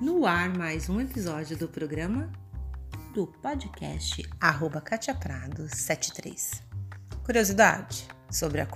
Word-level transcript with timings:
No 0.00 0.24
ar, 0.24 0.48
mais 0.56 0.88
um 0.88 0.98
episódio 0.98 1.58
do 1.58 1.68
programa 1.68 2.32
do 3.12 3.26
podcast 3.26 4.26
arroba 4.40 4.80
Katia 4.80 5.14
Prado 5.14 5.68
73. 5.68 6.62
Curiosidade 7.22 8.08
sobre 8.30 8.62
a, 8.62 8.68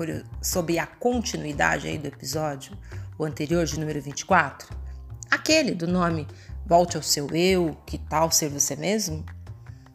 sobre 0.43 0.79
a 0.79 0.87
continuidade 0.87 1.89
aí 1.89 1.97
do 1.97 2.09
episódio, 2.09 2.77
o 3.19 3.25
anterior 3.25 3.65
de 3.65 3.81
número 3.81 4.03
24, 4.03 4.77
aquele 5.31 5.75
do 5.75 5.87
nome 5.87 6.29
Volte 6.67 6.99
ao 6.99 7.03
seu 7.03 7.35
eu, 7.35 7.75
que 7.87 7.97
tal 7.97 8.31
ser 8.31 8.51
você 8.51 8.77
mesmo? 8.77 9.25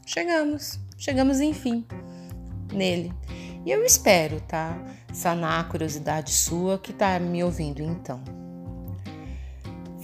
Chegamos, 0.07 0.79
chegamos 0.97 1.39
enfim 1.39 1.85
nele. 2.73 3.13
E 3.63 3.69
eu 3.69 3.85
espero, 3.85 4.41
tá? 4.41 4.75
Sanar 5.13 5.59
a 5.59 5.63
curiosidade 5.65 6.31
sua 6.31 6.79
que 6.79 6.91
tá 6.91 7.19
me 7.19 7.43
ouvindo 7.43 7.83
então. 7.83 8.38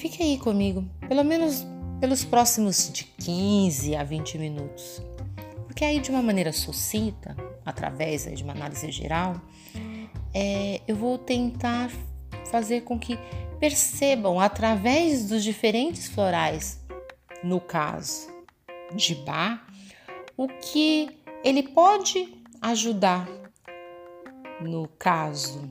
Fique 0.05 0.21
aí 0.21 0.37
comigo, 0.37 0.87
pelo 1.07 1.23
menos 1.23 1.65
pelos 1.99 2.23
próximos 2.23 2.91
de 2.93 3.05
15 3.05 3.95
a 3.95 4.03
20 4.03 4.37
minutos. 4.37 5.01
Porque 5.65 5.83
aí, 5.83 5.99
de 5.99 6.11
uma 6.11 6.21
maneira 6.21 6.53
sucinta, 6.53 7.35
através 7.65 8.31
de 8.31 8.43
uma 8.43 8.53
análise 8.53 8.91
geral, 8.91 9.41
é, 10.31 10.79
eu 10.87 10.95
vou 10.95 11.17
tentar 11.17 11.89
fazer 12.51 12.81
com 12.81 12.99
que 12.99 13.17
percebam, 13.59 14.39
através 14.39 15.27
dos 15.27 15.43
diferentes 15.43 16.07
florais, 16.07 16.85
no 17.43 17.59
caso 17.59 18.27
de 18.93 19.15
Bach, 19.15 19.59
o 20.37 20.47
que 20.47 21.17
ele 21.43 21.63
pode 21.63 22.31
ajudar, 22.61 23.27
no 24.61 24.87
caso, 24.99 25.67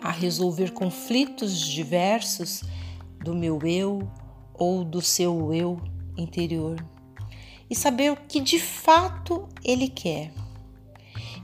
a 0.00 0.10
resolver 0.10 0.72
conflitos 0.72 1.60
diversos 1.60 2.62
do 3.24 3.34
meu 3.34 3.58
eu 3.66 4.08
ou 4.52 4.84
do 4.84 5.00
seu 5.00 5.52
eu 5.52 5.80
interior 6.16 6.76
e 7.68 7.74
saber 7.74 8.12
o 8.12 8.16
que 8.16 8.40
de 8.40 8.58
fato 8.58 9.48
ele 9.64 9.88
quer. 9.88 10.30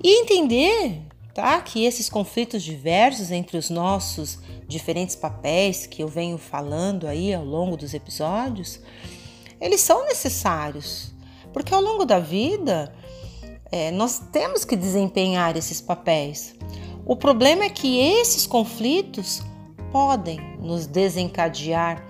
E 0.03 0.23
entender, 0.23 1.03
tá, 1.35 1.61
que 1.61 1.85
esses 1.85 2.09
conflitos 2.09 2.63
diversos 2.63 3.31
entre 3.31 3.57
os 3.57 3.71
nossos 3.71 4.39
diferentes 4.69 5.17
papéis 5.17 5.87
que 5.87 6.03
eu 6.03 6.09
venho 6.09 6.39
falando 6.39 7.07
aí 7.07 7.35
ao 7.35 7.45
longo 7.45 7.77
dos 7.77 7.95
episódios, 7.95 8.81
eles 9.61 9.81
são 9.81 10.07
necessários, 10.07 11.13
porque 11.53 11.75
ao 11.75 11.81
longo 11.81 12.05
da 12.05 12.19
vida 12.19 12.95
é, 13.73 13.91
nós 13.91 14.21
temos 14.31 14.65
que 14.65 14.77
desempenhar 14.77 15.57
esses 15.57 15.81
papéis. 15.81 16.55
O 17.05 17.17
problema 17.17 17.65
é 17.65 17.71
que 17.71 17.99
esses 17.99 18.47
conflitos 18.47 19.43
podem 19.91 20.41
nos 20.59 20.87
desencadear 20.87 22.05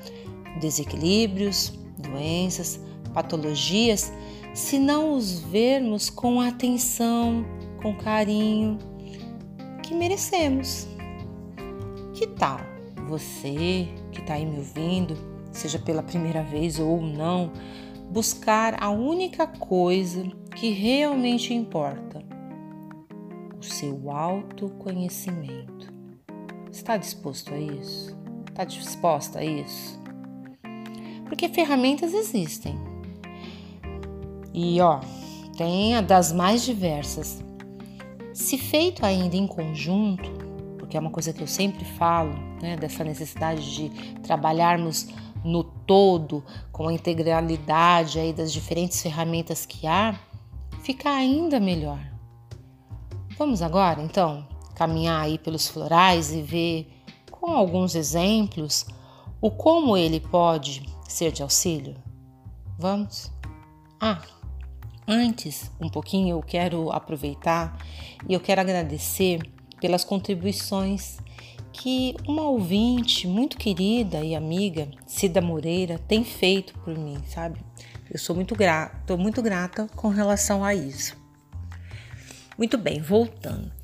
desequilíbrios, 0.60 1.72
doenças, 1.98 2.80
patologias, 3.12 4.12
se 4.54 4.78
não 4.78 5.14
os 5.14 5.40
vermos 5.40 6.10
com 6.10 6.40
atenção, 6.40 7.44
com 7.82 7.94
carinho 7.96 8.78
que 9.82 9.94
merecemos. 9.94 10.86
Que 12.14 12.26
tal 12.26 12.60
você 13.08 13.88
que 14.12 14.20
está 14.20 14.34
aí 14.34 14.46
me 14.46 14.58
ouvindo, 14.58 15.16
seja 15.50 15.78
pela 15.78 16.02
primeira 16.02 16.42
vez 16.42 16.78
ou 16.78 17.00
não, 17.00 17.50
buscar 18.10 18.82
a 18.82 18.90
única 18.90 19.46
coisa 19.46 20.22
que 20.54 20.70
realmente 20.70 21.52
importa: 21.52 22.22
o 23.58 23.64
seu 23.64 24.10
autoconhecimento. 24.10 25.79
Está 26.80 26.96
disposto 26.96 27.52
a 27.52 27.58
isso? 27.58 28.16
Está 28.48 28.64
disposta 28.64 29.40
a 29.40 29.44
isso? 29.44 30.00
Porque 31.26 31.46
ferramentas 31.50 32.14
existem. 32.14 32.74
E 34.54 34.80
ó, 34.80 34.98
tem 35.58 35.94
a 35.94 36.00
das 36.00 36.32
mais 36.32 36.64
diversas. 36.64 37.44
Se 38.32 38.56
feito 38.56 39.04
ainda 39.04 39.36
em 39.36 39.46
conjunto, 39.46 40.30
porque 40.78 40.96
é 40.96 41.00
uma 41.00 41.10
coisa 41.10 41.34
que 41.34 41.42
eu 41.42 41.46
sempre 41.46 41.84
falo, 41.84 42.32
né, 42.62 42.78
dessa 42.78 43.04
necessidade 43.04 43.74
de 43.74 43.90
trabalharmos 44.22 45.06
no 45.44 45.62
todo, 45.62 46.42
com 46.72 46.88
a 46.88 46.94
integralidade 46.94 48.18
aí 48.18 48.32
das 48.32 48.50
diferentes 48.50 49.02
ferramentas 49.02 49.66
que 49.66 49.86
há, 49.86 50.18
fica 50.82 51.10
ainda 51.10 51.60
melhor. 51.60 52.00
Vamos 53.36 53.60
agora, 53.60 54.00
então, 54.00 54.48
caminhar 54.80 55.22
aí 55.22 55.36
pelos 55.36 55.68
florais 55.68 56.32
e 56.32 56.40
ver 56.40 56.90
com 57.30 57.52
alguns 57.52 57.94
exemplos 57.94 58.86
o 59.38 59.50
como 59.50 59.94
ele 59.94 60.20
pode 60.20 60.88
ser 61.06 61.30
de 61.32 61.42
auxílio? 61.42 61.94
Vamos? 62.78 63.30
Ah, 64.00 64.22
antes, 65.06 65.70
um 65.78 65.90
pouquinho 65.90 66.38
eu 66.38 66.42
quero 66.42 66.90
aproveitar 66.90 67.78
e 68.26 68.32
eu 68.32 68.40
quero 68.40 68.62
agradecer 68.62 69.42
pelas 69.78 70.02
contribuições 70.02 71.18
que 71.74 72.16
uma 72.26 72.44
ouvinte 72.44 73.28
muito 73.28 73.58
querida 73.58 74.24
e 74.24 74.34
amiga, 74.34 74.88
Cida 75.06 75.42
Moreira, 75.42 75.98
tem 75.98 76.24
feito 76.24 76.72
por 76.78 76.96
mim, 76.96 77.18
sabe? 77.26 77.60
Eu 78.10 78.18
sou 78.18 78.34
muito 78.34 78.56
grata, 78.56 79.14
muito 79.14 79.42
grata 79.42 79.86
com 79.94 80.08
relação 80.08 80.64
a 80.64 80.74
isso. 80.74 81.14
Muito 82.56 82.78
bem, 82.78 83.02
voltando. 83.02 83.79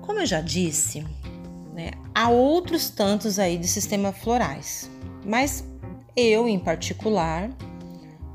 Como 0.00 0.20
eu 0.20 0.26
já 0.26 0.40
disse, 0.40 1.04
né, 1.72 1.90
há 2.14 2.28
outros 2.28 2.90
tantos 2.90 3.38
aí 3.38 3.58
de 3.58 3.68
sistema 3.68 4.12
florais, 4.12 4.90
mas 5.24 5.64
eu, 6.16 6.48
em 6.48 6.58
particular, 6.58 7.50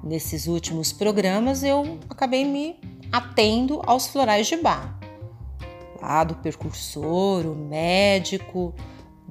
nesses 0.03 0.47
últimos 0.47 0.91
programas, 0.91 1.63
eu 1.63 1.99
acabei 2.09 2.45
me 2.45 2.79
atendo 3.11 3.81
aos 3.85 4.07
florais 4.07 4.47
de 4.47 4.57
bar, 4.57 4.99
lá 6.01 6.23
do 6.23 6.35
percursor, 6.35 7.45
o 7.45 7.55
médico, 7.55 8.73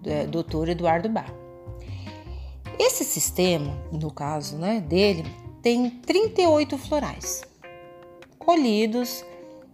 é, 0.04 0.26
doutor 0.26 0.68
Eduardo 0.68 1.08
Bar. 1.08 1.32
Esse 2.78 3.04
sistema, 3.04 3.76
no 3.92 4.10
caso 4.10 4.56
né, 4.56 4.80
dele, 4.80 5.24
tem 5.62 5.90
38 5.90 6.78
florais 6.78 7.42
colhidos 8.38 9.24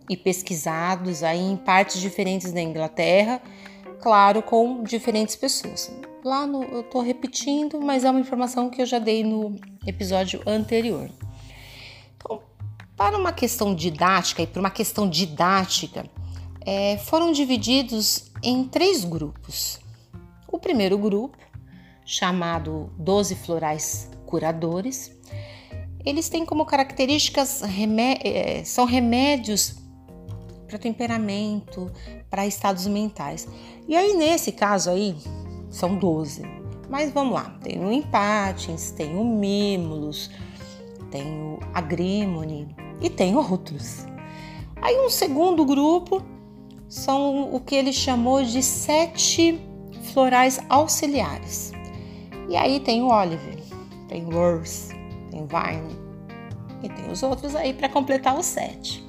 e 0.08 0.16
pesquisados 0.16 1.22
aí 1.22 1.40
em 1.40 1.56
partes 1.56 2.00
diferentes 2.00 2.52
da 2.52 2.60
Inglaterra, 2.60 3.40
claro, 4.00 4.42
com 4.42 4.82
diferentes 4.82 5.36
pessoas. 5.36 5.92
Lá 6.24 6.46
no, 6.46 6.62
eu 6.64 6.80
estou 6.80 7.02
repetindo, 7.02 7.80
mas 7.80 8.04
é 8.04 8.10
uma 8.10 8.20
informação 8.20 8.68
que 8.68 8.82
eu 8.82 8.86
já 8.86 8.98
dei 8.98 9.24
no 9.24 9.56
episódio 9.86 10.42
anterior. 10.46 11.10
Então, 12.16 12.40
para 12.96 13.16
uma 13.16 13.32
questão 13.32 13.74
didática 13.74 14.42
e 14.42 14.46
para 14.46 14.60
uma 14.60 14.70
questão 14.70 15.08
didática, 15.08 16.08
é, 16.64 16.98
foram 16.98 17.30
divididos 17.30 18.30
em 18.42 18.64
três 18.64 19.04
grupos. 19.04 19.78
O 20.48 20.58
primeiro 20.58 20.98
grupo, 20.98 21.36
chamado 22.04 22.90
12 22.98 23.36
florais 23.36 24.10
curadores, 24.26 25.12
eles 26.04 26.28
têm 26.28 26.44
como 26.44 26.64
características 26.64 27.62
remé 27.62 28.18
é, 28.22 28.64
são 28.64 28.84
remédios 28.84 29.85
para 30.66 30.78
temperamento, 30.78 31.90
para 32.28 32.46
estados 32.46 32.86
mentais. 32.86 33.48
E 33.86 33.94
aí, 33.96 34.14
nesse 34.14 34.52
caso 34.52 34.90
aí, 34.90 35.16
são 35.70 35.96
12. 35.96 36.42
Mas 36.88 37.12
vamos 37.12 37.34
lá, 37.34 37.58
tem 37.62 37.84
o 37.84 37.90
Empatins, 37.90 38.92
tem 38.92 39.16
o 39.16 39.24
Mimulus, 39.24 40.30
tem 41.10 41.26
o 41.26 41.58
Agrimone 41.74 42.74
e 43.00 43.10
tem 43.10 43.36
outros. 43.36 44.06
Aí 44.80 44.98
um 45.00 45.08
segundo 45.08 45.64
grupo 45.64 46.22
são 46.88 47.54
o 47.54 47.60
que 47.60 47.74
ele 47.74 47.92
chamou 47.92 48.42
de 48.42 48.62
sete 48.62 49.60
florais 50.12 50.60
auxiliares. 50.68 51.72
E 52.48 52.56
aí 52.56 52.78
tem 52.80 53.02
o 53.02 53.08
Olive, 53.08 53.62
tem 54.08 54.24
o 54.24 54.36
Worth, 54.36 54.94
tem 55.30 55.42
o 55.42 55.46
Vine 55.46 55.96
e 56.82 56.88
tem 56.88 57.10
os 57.10 57.22
outros 57.22 57.56
aí 57.56 57.74
para 57.74 57.88
completar 57.88 58.38
os 58.38 58.46
sete. 58.46 59.05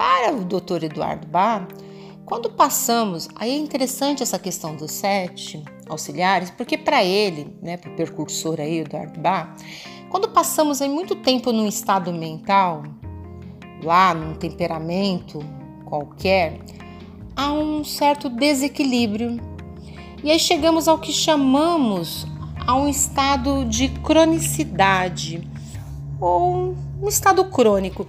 Para 0.00 0.32
o 0.34 0.46
Dr. 0.46 0.84
Eduardo 0.84 1.26
Bach, 1.26 1.68
quando 2.24 2.48
passamos, 2.48 3.28
aí 3.34 3.50
é 3.50 3.58
interessante 3.58 4.22
essa 4.22 4.38
questão 4.38 4.74
dos 4.74 4.92
sete 4.92 5.62
auxiliares, 5.90 6.48
porque 6.50 6.78
para 6.78 7.04
ele, 7.04 7.54
né, 7.60 7.76
para 7.76 7.90
o 7.90 7.94
percursor 7.94 8.58
aí, 8.60 8.78
Eduardo 8.78 9.20
Bach, 9.20 9.50
quando 10.08 10.30
passamos 10.30 10.80
aí 10.80 10.88
muito 10.88 11.16
tempo 11.16 11.52
num 11.52 11.66
estado 11.66 12.14
mental, 12.14 12.82
lá 13.82 14.14
num 14.14 14.32
temperamento 14.36 15.38
qualquer, 15.84 16.58
há 17.36 17.52
um 17.52 17.84
certo 17.84 18.30
desequilíbrio. 18.30 19.38
E 20.24 20.30
aí 20.30 20.38
chegamos 20.38 20.88
ao 20.88 20.98
que 20.98 21.12
chamamos 21.12 22.26
a 22.66 22.74
um 22.74 22.88
estado 22.88 23.66
de 23.66 23.90
cronicidade 24.02 25.46
ou 26.18 26.74
um 27.02 27.06
estado 27.06 27.44
crônico. 27.50 28.08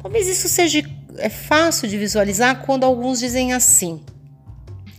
Talvez 0.00 0.28
isso 0.28 0.48
seja 0.48 0.78
é 1.18 1.28
fácil 1.28 1.88
de 1.88 1.98
visualizar 1.98 2.64
quando 2.64 2.84
alguns 2.84 3.20
dizem 3.20 3.52
assim: 3.52 4.04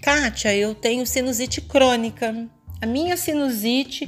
Kátia, 0.02 0.56
eu 0.56 0.76
tenho 0.76 1.06
sinusite 1.06 1.62
crônica. 1.62 2.48
A 2.82 2.86
minha 2.86 3.18
sinusite 3.18 4.08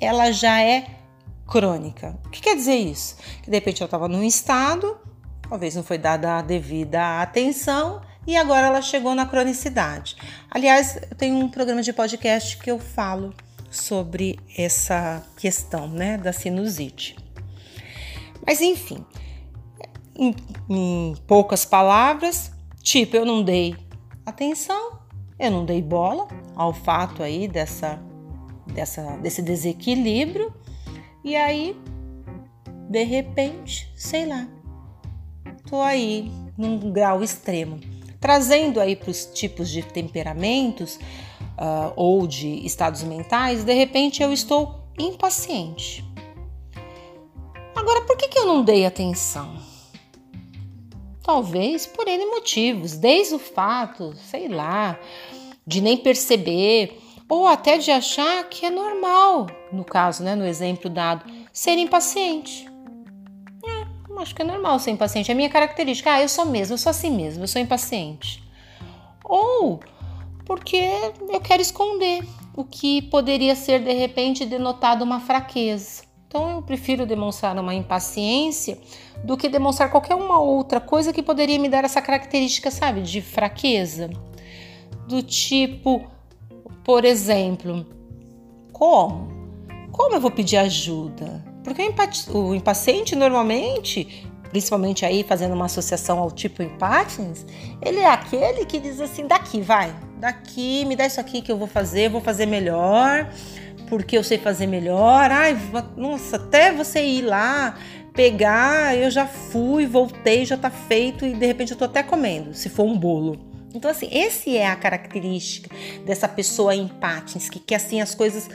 ela 0.00 0.32
já 0.32 0.60
é 0.60 0.86
crônica. 1.46 2.18
O 2.24 2.30
que 2.30 2.40
quer 2.40 2.56
dizer 2.56 2.76
isso? 2.76 3.16
Que 3.42 3.50
de 3.50 3.56
repente 3.56 3.80
eu 3.80 3.84
estava 3.84 4.08
num 4.08 4.22
estado, 4.22 4.98
talvez 5.48 5.74
não 5.74 5.82
foi 5.82 5.98
dada 5.98 6.38
a 6.38 6.42
devida 6.42 7.20
atenção 7.20 8.00
e 8.26 8.36
agora 8.36 8.68
ela 8.68 8.82
chegou 8.82 9.14
na 9.14 9.26
cronicidade. 9.26 10.16
Aliás, 10.50 10.96
eu 11.10 11.16
tenho 11.16 11.36
um 11.36 11.48
programa 11.48 11.82
de 11.82 11.92
podcast 11.92 12.56
que 12.58 12.70
eu 12.70 12.78
falo 12.78 13.34
sobre 13.70 14.38
essa 14.56 15.22
questão, 15.36 15.88
né, 15.88 16.16
da 16.16 16.32
sinusite. 16.32 17.16
Mas 18.46 18.60
enfim, 18.60 19.04
em, 20.16 20.34
em 20.68 21.14
poucas 21.26 21.64
palavras, 21.64 22.52
tipo, 22.82 23.16
eu 23.16 23.24
não 23.24 23.42
dei 23.42 23.76
atenção, 24.24 24.98
eu 25.38 25.50
não 25.50 25.64
dei 25.64 25.82
bola 25.82 26.28
ao 26.54 26.72
fato 26.72 27.22
aí 27.22 27.48
dessa, 27.48 28.00
dessa 28.66 29.16
desse 29.18 29.42
desequilíbrio 29.42 30.52
e 31.24 31.36
aí 31.36 31.76
de 32.88 33.04
repente, 33.04 33.90
sei 33.96 34.26
lá, 34.26 34.46
tô 35.68 35.80
aí 35.80 36.30
num 36.56 36.92
grau 36.92 37.22
extremo 37.22 37.80
trazendo 38.22 38.78
aí 38.78 38.94
para 38.94 39.10
os 39.10 39.26
tipos 39.26 39.68
de 39.68 39.82
temperamentos 39.82 40.94
uh, 40.94 41.92
ou 41.96 42.24
de 42.24 42.64
estados 42.64 43.02
mentais, 43.02 43.64
de 43.64 43.74
repente 43.74 44.22
eu 44.22 44.32
estou 44.32 44.86
impaciente. 44.96 46.04
Agora, 47.74 48.02
por 48.02 48.16
que, 48.16 48.28
que 48.28 48.38
eu 48.38 48.46
não 48.46 48.62
dei 48.62 48.86
atenção? 48.86 49.56
Talvez 51.22 51.86
por 51.86 52.08
N 52.08 52.26
motivos, 52.26 52.96
desde 52.96 53.34
o 53.34 53.38
fato, 53.38 54.14
sei 54.30 54.48
lá, 54.48 54.98
de 55.66 55.80
nem 55.80 55.96
perceber, 55.96 56.98
ou 57.28 57.46
até 57.46 57.78
de 57.78 57.90
achar 57.90 58.44
que 58.48 58.66
é 58.66 58.70
normal, 58.70 59.46
no 59.72 59.84
caso, 59.84 60.22
né, 60.22 60.34
no 60.34 60.44
exemplo 60.44 60.90
dado, 60.90 61.24
ser 61.52 61.78
impaciente 61.78 62.72
acho 64.22 64.34
que 64.34 64.42
é 64.42 64.44
normal 64.44 64.78
ser 64.78 64.92
impaciente. 64.92 65.30
É 65.30 65.34
minha 65.34 65.50
característica. 65.50 66.12
Ah, 66.12 66.22
eu 66.22 66.28
sou 66.28 66.46
mesmo, 66.46 66.74
eu 66.74 66.78
sou 66.78 66.90
assim 66.90 67.10
mesmo, 67.10 67.42
eu 67.42 67.48
sou 67.48 67.60
impaciente. 67.60 68.42
Ou 69.24 69.80
porque 70.46 70.90
eu 71.28 71.40
quero 71.40 71.62
esconder 71.62 72.24
o 72.56 72.64
que 72.64 73.02
poderia 73.02 73.54
ser 73.54 73.80
de 73.80 73.92
repente 73.92 74.46
denotado 74.46 75.04
uma 75.04 75.20
fraqueza. 75.20 76.02
Então 76.32 76.48
eu 76.48 76.62
prefiro 76.62 77.04
demonstrar 77.04 77.58
uma 77.58 77.74
impaciência 77.74 78.78
do 79.22 79.36
que 79.36 79.50
demonstrar 79.50 79.90
qualquer 79.90 80.14
uma 80.14 80.40
outra 80.40 80.80
coisa 80.80 81.12
que 81.12 81.22
poderia 81.22 81.58
me 81.58 81.68
dar 81.68 81.84
essa 81.84 82.00
característica, 82.00 82.70
sabe, 82.70 83.02
de 83.02 83.20
fraqueza. 83.20 84.08
Do 85.06 85.22
tipo, 85.22 86.10
por 86.82 87.04
exemplo, 87.04 87.86
como? 88.72 89.30
Como 89.92 90.14
eu 90.14 90.20
vou 90.22 90.30
pedir 90.30 90.56
ajuda? 90.56 91.44
Porque 91.62 91.82
o 92.32 92.54
impaciente 92.54 93.14
normalmente, 93.14 94.26
principalmente 94.48 95.04
aí 95.04 95.22
fazendo 95.22 95.52
uma 95.52 95.66
associação 95.66 96.18
ao 96.18 96.30
tipo 96.30 96.62
empatins, 96.62 97.44
ele 97.82 97.98
é 97.98 98.08
aquele 98.08 98.64
que 98.64 98.80
diz 98.80 99.02
assim: 99.02 99.26
daqui, 99.26 99.60
vai, 99.60 99.94
daqui, 100.16 100.86
me 100.86 100.96
dá 100.96 101.04
isso 101.04 101.20
aqui 101.20 101.42
que 101.42 101.52
eu 101.52 101.58
vou 101.58 101.68
fazer, 101.68 102.08
vou 102.08 102.22
fazer 102.22 102.46
melhor, 102.46 103.30
porque 103.92 104.16
eu 104.16 104.24
sei 104.24 104.38
fazer 104.38 104.66
melhor. 104.66 105.30
Ai, 105.30 105.54
nossa, 105.98 106.36
até 106.36 106.72
você 106.72 107.04
ir 107.04 107.20
lá 107.20 107.78
pegar, 108.14 108.96
eu 108.96 109.10
já 109.10 109.26
fui, 109.26 109.84
voltei, 109.84 110.46
já 110.46 110.56
tá 110.56 110.70
feito 110.70 111.26
e 111.26 111.34
de 111.34 111.44
repente 111.44 111.72
eu 111.72 111.76
tô 111.76 111.84
até 111.84 112.02
comendo, 112.02 112.54
se 112.54 112.70
for 112.70 112.84
um 112.84 112.96
bolo. 112.96 113.38
Então, 113.74 113.90
assim, 113.90 114.08
esse 114.10 114.56
é 114.56 114.66
a 114.66 114.74
característica 114.76 115.68
dessa 116.06 116.26
pessoa 116.26 116.74
empatins, 116.74 117.50
que 117.50 117.60
quer 117.60 117.74
assim 117.74 118.00
as 118.00 118.14
coisas 118.14 118.48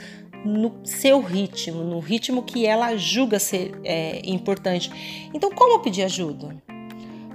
no 0.44 0.80
seu 0.82 1.20
ritmo, 1.20 1.84
no 1.84 2.00
ritmo 2.00 2.42
que 2.42 2.66
ela 2.66 2.96
julga 2.96 3.38
ser 3.38 3.78
é, 3.84 4.20
importante. 4.24 4.90
Então, 5.32 5.52
como 5.52 5.78
pedir 5.78 6.02
ajuda? 6.02 6.60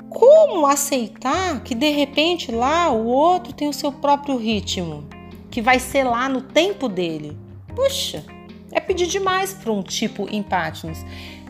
Como 0.10 0.68
aceitar 0.68 1.64
que 1.64 1.74
de 1.74 1.90
repente 1.90 2.52
lá 2.52 2.92
o 2.92 3.06
outro 3.06 3.54
tem 3.54 3.70
o 3.70 3.74
seu 3.74 3.94
próprio 3.94 4.36
ritmo, 4.36 5.08
que 5.50 5.62
vai 5.62 5.80
ser 5.80 6.04
lá 6.04 6.28
no 6.28 6.42
tempo 6.42 6.90
dele? 6.90 7.42
Puxa, 7.76 8.24
é 8.72 8.80
pedir 8.80 9.08
demais 9.08 9.54
para 9.54 9.72
um 9.72 9.82
tipo 9.82 10.28
empáticos. 10.34 11.00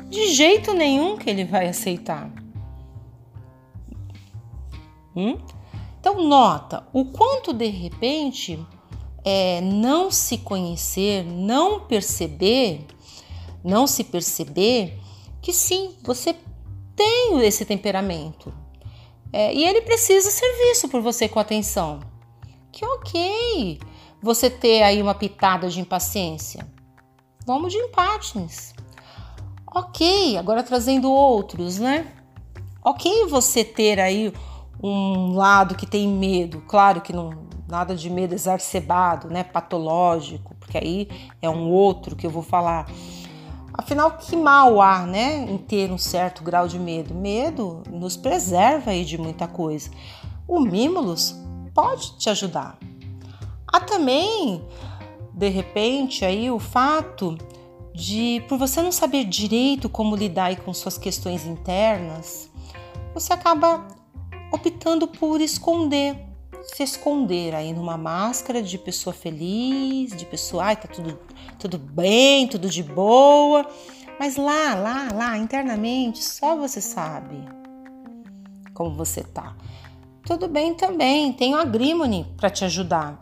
De 0.10 0.32
jeito 0.34 0.74
nenhum 0.74 1.18
que 1.18 1.30
ele 1.30 1.46
vai 1.46 1.68
aceitar. 1.68 2.32
Hum? 5.16 5.38
Então, 6.00 6.28
nota 6.28 6.86
o 6.92 7.06
quanto 7.06 7.54
de 7.54 7.68
repente 7.68 8.60
é, 9.24 9.62
não 9.62 10.12
se 10.12 10.38
conhecer, 10.40 11.24
não 11.24 11.82
perceber, 11.82 12.86
não 13.64 13.88
se 13.88 14.04
perceber 14.04 15.00
que 15.42 15.54
sim, 15.54 15.96
você 16.04 16.36
tem 16.96 17.40
esse 17.42 17.66
temperamento. 17.66 18.54
É, 19.32 19.54
e 19.54 19.66
ele 19.66 19.82
precisa 19.82 20.30
ser 20.30 20.52
visto 20.68 20.88
por 20.88 21.02
você 21.02 21.28
com 21.28 21.40
atenção. 21.40 22.02
Que 22.72 22.86
ok 22.86 23.80
você 24.24 24.50
ter 24.50 24.82
aí 24.82 25.02
uma 25.02 25.14
pitada 25.14 25.70
de 25.70 25.82
impaciência. 25.82 26.66
Vamos 27.46 27.74
de 27.74 27.78
empates. 27.78 28.74
Ok, 29.76 30.38
agora 30.38 30.64
trazendo 30.64 31.12
outros, 31.12 31.78
né? 31.78 32.08
Ok 32.82 33.28
você 33.28 33.66
ter 33.66 34.00
aí 34.00 34.34
um 34.82 35.34
lado 35.34 35.76
que 35.76 35.86
tem 35.86 36.08
medo. 36.08 36.62
Claro 36.62 37.02
que 37.02 37.12
não, 37.12 37.32
nada 37.68 37.96
de 37.96 38.10
medo 38.10 38.34
exacerbado, 38.34 39.28
né, 39.28 39.44
patológico, 39.44 40.56
porque 40.56 40.78
aí 40.78 41.10
é 41.42 41.50
um 41.50 41.70
outro 41.70 42.16
que 42.16 42.26
eu 42.26 42.32
vou 42.32 42.44
falar. 42.44 42.90
Afinal, 43.74 44.12
que 44.12 44.38
mal 44.38 44.82
há, 44.82 45.06
né, 45.06 45.46
em 45.50 45.58
ter 45.58 45.92
um 45.92 45.98
certo 45.98 46.44
grau 46.44 46.66
de 46.68 46.80
medo? 46.80 47.14
Medo 47.14 47.84
nos 47.90 48.16
preserva 48.16 48.92
aí 48.92 49.04
de 49.04 49.18
muita 49.18 49.48
coisa. 49.48 49.90
O 50.48 50.62
Mimulus 50.62 51.36
pode 51.74 52.18
te 52.18 52.30
ajudar. 52.30 52.78
Há 53.74 53.80
também, 53.80 54.64
de 55.34 55.50
repente, 55.50 56.24
aí 56.24 56.52
o 56.52 56.60
fato 56.60 57.36
de, 57.94 58.44
por 58.48 58.58
você 58.58 58.82
não 58.82 58.92
saber 58.92 59.26
direito 59.26 59.90
como 59.90 60.16
lidar 60.16 60.56
com 60.58 60.72
suas 60.74 60.98
questões 60.98 61.46
internas, 61.46 62.50
você 63.14 63.34
acaba 63.34 63.88
optando 64.52 65.08
por 65.08 65.42
esconder 65.42 66.16
se 66.64 66.82
esconder 66.82 67.54
aí 67.54 67.74
numa 67.74 67.98
máscara 67.98 68.62
de 68.62 68.78
pessoa 68.78 69.14
feliz, 69.14 70.16
de 70.16 70.26
pessoa, 70.26 70.66
ai, 70.66 70.76
tá 70.76 70.88
tudo, 70.88 71.20
tudo 71.60 71.78
bem, 71.78 72.48
tudo 72.48 72.70
de 72.70 72.82
boa. 72.82 73.68
Mas 74.20 74.38
lá, 74.38 74.74
lá, 74.76 75.10
lá, 75.14 75.38
internamente, 75.38 76.24
só 76.24 76.56
você 76.56 76.80
sabe 76.80 77.38
como 78.74 78.96
você 78.96 79.24
tá. 79.24 79.56
Tudo 80.26 80.48
bem 80.48 80.74
também, 80.74 81.34
tem 81.34 81.54
o 81.54 81.58
Agrimony 81.58 82.26
para 82.38 82.50
te 82.50 82.64
ajudar. 82.64 83.20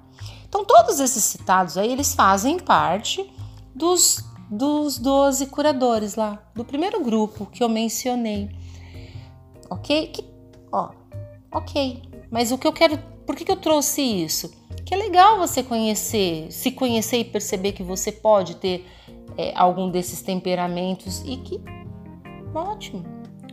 Então, 0.51 0.65
todos 0.65 1.00
esses 1.00 1.24
citados 1.24 1.77
aí, 1.77 1.89
eles 1.89 2.13
fazem 2.13 2.60
parte 2.60 3.25
dos, 3.74 4.22
dos 4.50 4.98
12 4.98 5.46
curadores 5.46 6.15
lá, 6.15 6.43
do 6.53 6.65
primeiro 6.65 7.01
grupo 7.01 7.46
que 7.46 7.63
eu 7.63 7.70
mencionei. 7.70 8.53
Ok? 9.70 10.08
Que, 10.08 10.25
ó, 10.70 10.89
ok. 11.50 12.01
Mas 12.29 12.51
o 12.51 12.58
que 12.58 12.67
eu 12.67 12.74
quero 12.74 12.98
por 13.25 13.38
que, 13.38 13.46
que 13.46 13.51
eu 13.53 13.55
trouxe 13.55 14.01
isso? 14.01 14.51
Que 14.86 14.93
é 14.93 14.98
legal 14.98 15.38
você 15.38 15.63
conhecer, 15.63 16.51
se 16.51 16.70
conhecer 16.70 17.20
e 17.20 17.24
perceber 17.24 17.72
que 17.72 17.81
você 17.81 18.12
pode 18.12 18.55
ter 18.55 18.86
é, 19.38 19.53
algum 19.55 19.89
desses 19.89 20.22
temperamentos 20.22 21.22
e 21.25 21.38
que 21.38 21.62
ótimo, 22.53 23.05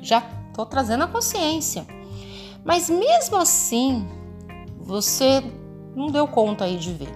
já 0.02 0.28
estou 0.48 0.66
trazendo 0.66 1.04
a 1.04 1.06
consciência. 1.06 1.86
Mas 2.64 2.90
mesmo 2.90 3.36
assim, 3.36 4.04
você 4.80 5.44
não 5.98 6.12
deu 6.12 6.28
conta 6.28 6.64
aí 6.64 6.76
de 6.76 6.92
ver. 6.92 7.10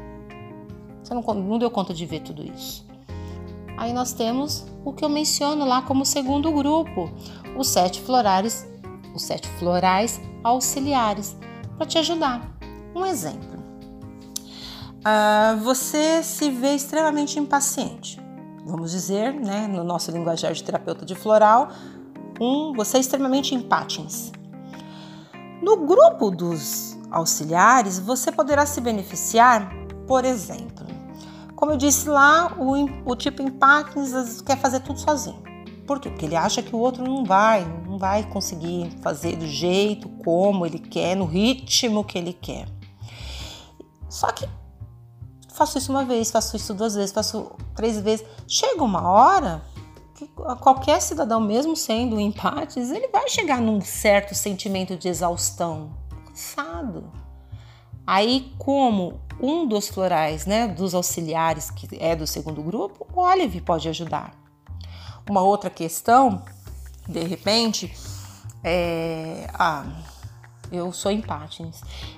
Você 1.02 1.14
não, 1.14 1.22
não 1.22 1.56
deu 1.56 1.70
conta 1.70 1.94
de 1.94 2.04
ver 2.04 2.20
tudo 2.20 2.44
isso. 2.44 2.84
Aí 3.78 3.92
nós 3.92 4.12
temos 4.12 4.66
o 4.84 4.92
que 4.92 5.04
eu 5.04 5.08
menciono 5.08 5.64
lá 5.64 5.82
como 5.82 6.04
segundo 6.04 6.50
grupo, 6.50 7.08
os 7.56 7.68
sete 7.68 8.00
florais, 8.00 8.66
os 9.14 9.22
sete 9.22 9.48
florais 9.58 10.20
auxiliares, 10.42 11.36
para 11.76 11.86
te 11.86 11.96
ajudar. 11.98 12.56
Um 12.94 13.06
exemplo: 13.06 13.62
uh, 14.98 15.56
você 15.62 16.22
se 16.24 16.50
vê 16.50 16.74
extremamente 16.74 17.38
impaciente. 17.38 18.20
Vamos 18.66 18.90
dizer, 18.90 19.32
né, 19.32 19.68
no 19.68 19.84
nosso 19.84 20.10
linguajar 20.10 20.52
de 20.52 20.62
terapeuta 20.62 21.04
de 21.04 21.14
floral, 21.14 21.68
um, 22.40 22.72
você 22.72 22.96
é 22.96 23.00
extremamente 23.00 23.54
empático. 23.54 24.06
No 25.60 25.76
grupo 25.86 26.30
dos 26.30 26.96
auxiliares, 27.12 27.98
você 27.98 28.32
poderá 28.32 28.66
se 28.66 28.80
beneficiar, 28.80 29.70
por 30.06 30.24
exemplo, 30.24 30.86
como 31.62 31.70
eu 31.70 31.76
disse 31.76 32.08
lá, 32.08 32.56
o, 32.58 33.12
o 33.12 33.14
tipo 33.14 33.40
empático 33.40 34.00
quer 34.44 34.58
fazer 34.58 34.80
tudo 34.80 34.98
sozinho. 34.98 35.40
Por 35.86 36.00
quê? 36.00 36.10
Porque 36.10 36.26
ele 36.26 36.34
acha 36.34 36.60
que 36.60 36.74
o 36.74 36.78
outro 36.80 37.04
não 37.04 37.24
vai, 37.24 37.64
não 37.86 37.98
vai 37.98 38.28
conseguir 38.28 38.90
fazer 39.00 39.36
do 39.36 39.46
jeito 39.46 40.08
como 40.24 40.66
ele 40.66 40.80
quer, 40.80 41.14
no 41.14 41.24
ritmo 41.24 42.02
que 42.02 42.18
ele 42.18 42.32
quer. 42.32 42.66
Só 44.08 44.32
que 44.32 44.48
faço 45.52 45.78
isso 45.78 45.92
uma 45.92 46.04
vez, 46.04 46.32
faço 46.32 46.56
isso 46.56 46.74
duas 46.74 46.96
vezes, 46.96 47.12
faço 47.12 47.52
três 47.76 48.00
vezes. 48.00 48.26
Chega 48.48 48.82
uma 48.82 49.08
hora 49.08 49.62
que 50.16 50.26
qualquer 50.60 51.00
cidadão, 51.00 51.40
mesmo 51.40 51.76
sendo 51.76 52.18
empates, 52.18 52.90
ele 52.90 53.06
vai 53.06 53.28
chegar 53.28 53.60
num 53.60 53.80
certo 53.80 54.34
sentimento 54.34 54.96
de 54.96 55.08
exaustão, 55.08 55.90
cansado. 56.32 57.12
Aí, 58.06 58.52
como 58.58 59.20
um 59.40 59.66
dos 59.66 59.88
florais, 59.88 60.46
né, 60.46 60.66
dos 60.66 60.94
auxiliares 60.94 61.70
que 61.70 61.88
é 62.00 62.16
do 62.16 62.26
segundo 62.26 62.62
grupo, 62.62 63.06
o 63.12 63.20
Olive 63.20 63.60
pode 63.60 63.88
ajudar. 63.88 64.34
Uma 65.28 65.42
outra 65.42 65.70
questão, 65.70 66.42
de 67.06 67.22
repente, 67.22 67.94
é, 68.64 69.46
ah, 69.54 69.84
eu 70.70 70.90
sou 70.92 71.12
empate. 71.12 71.68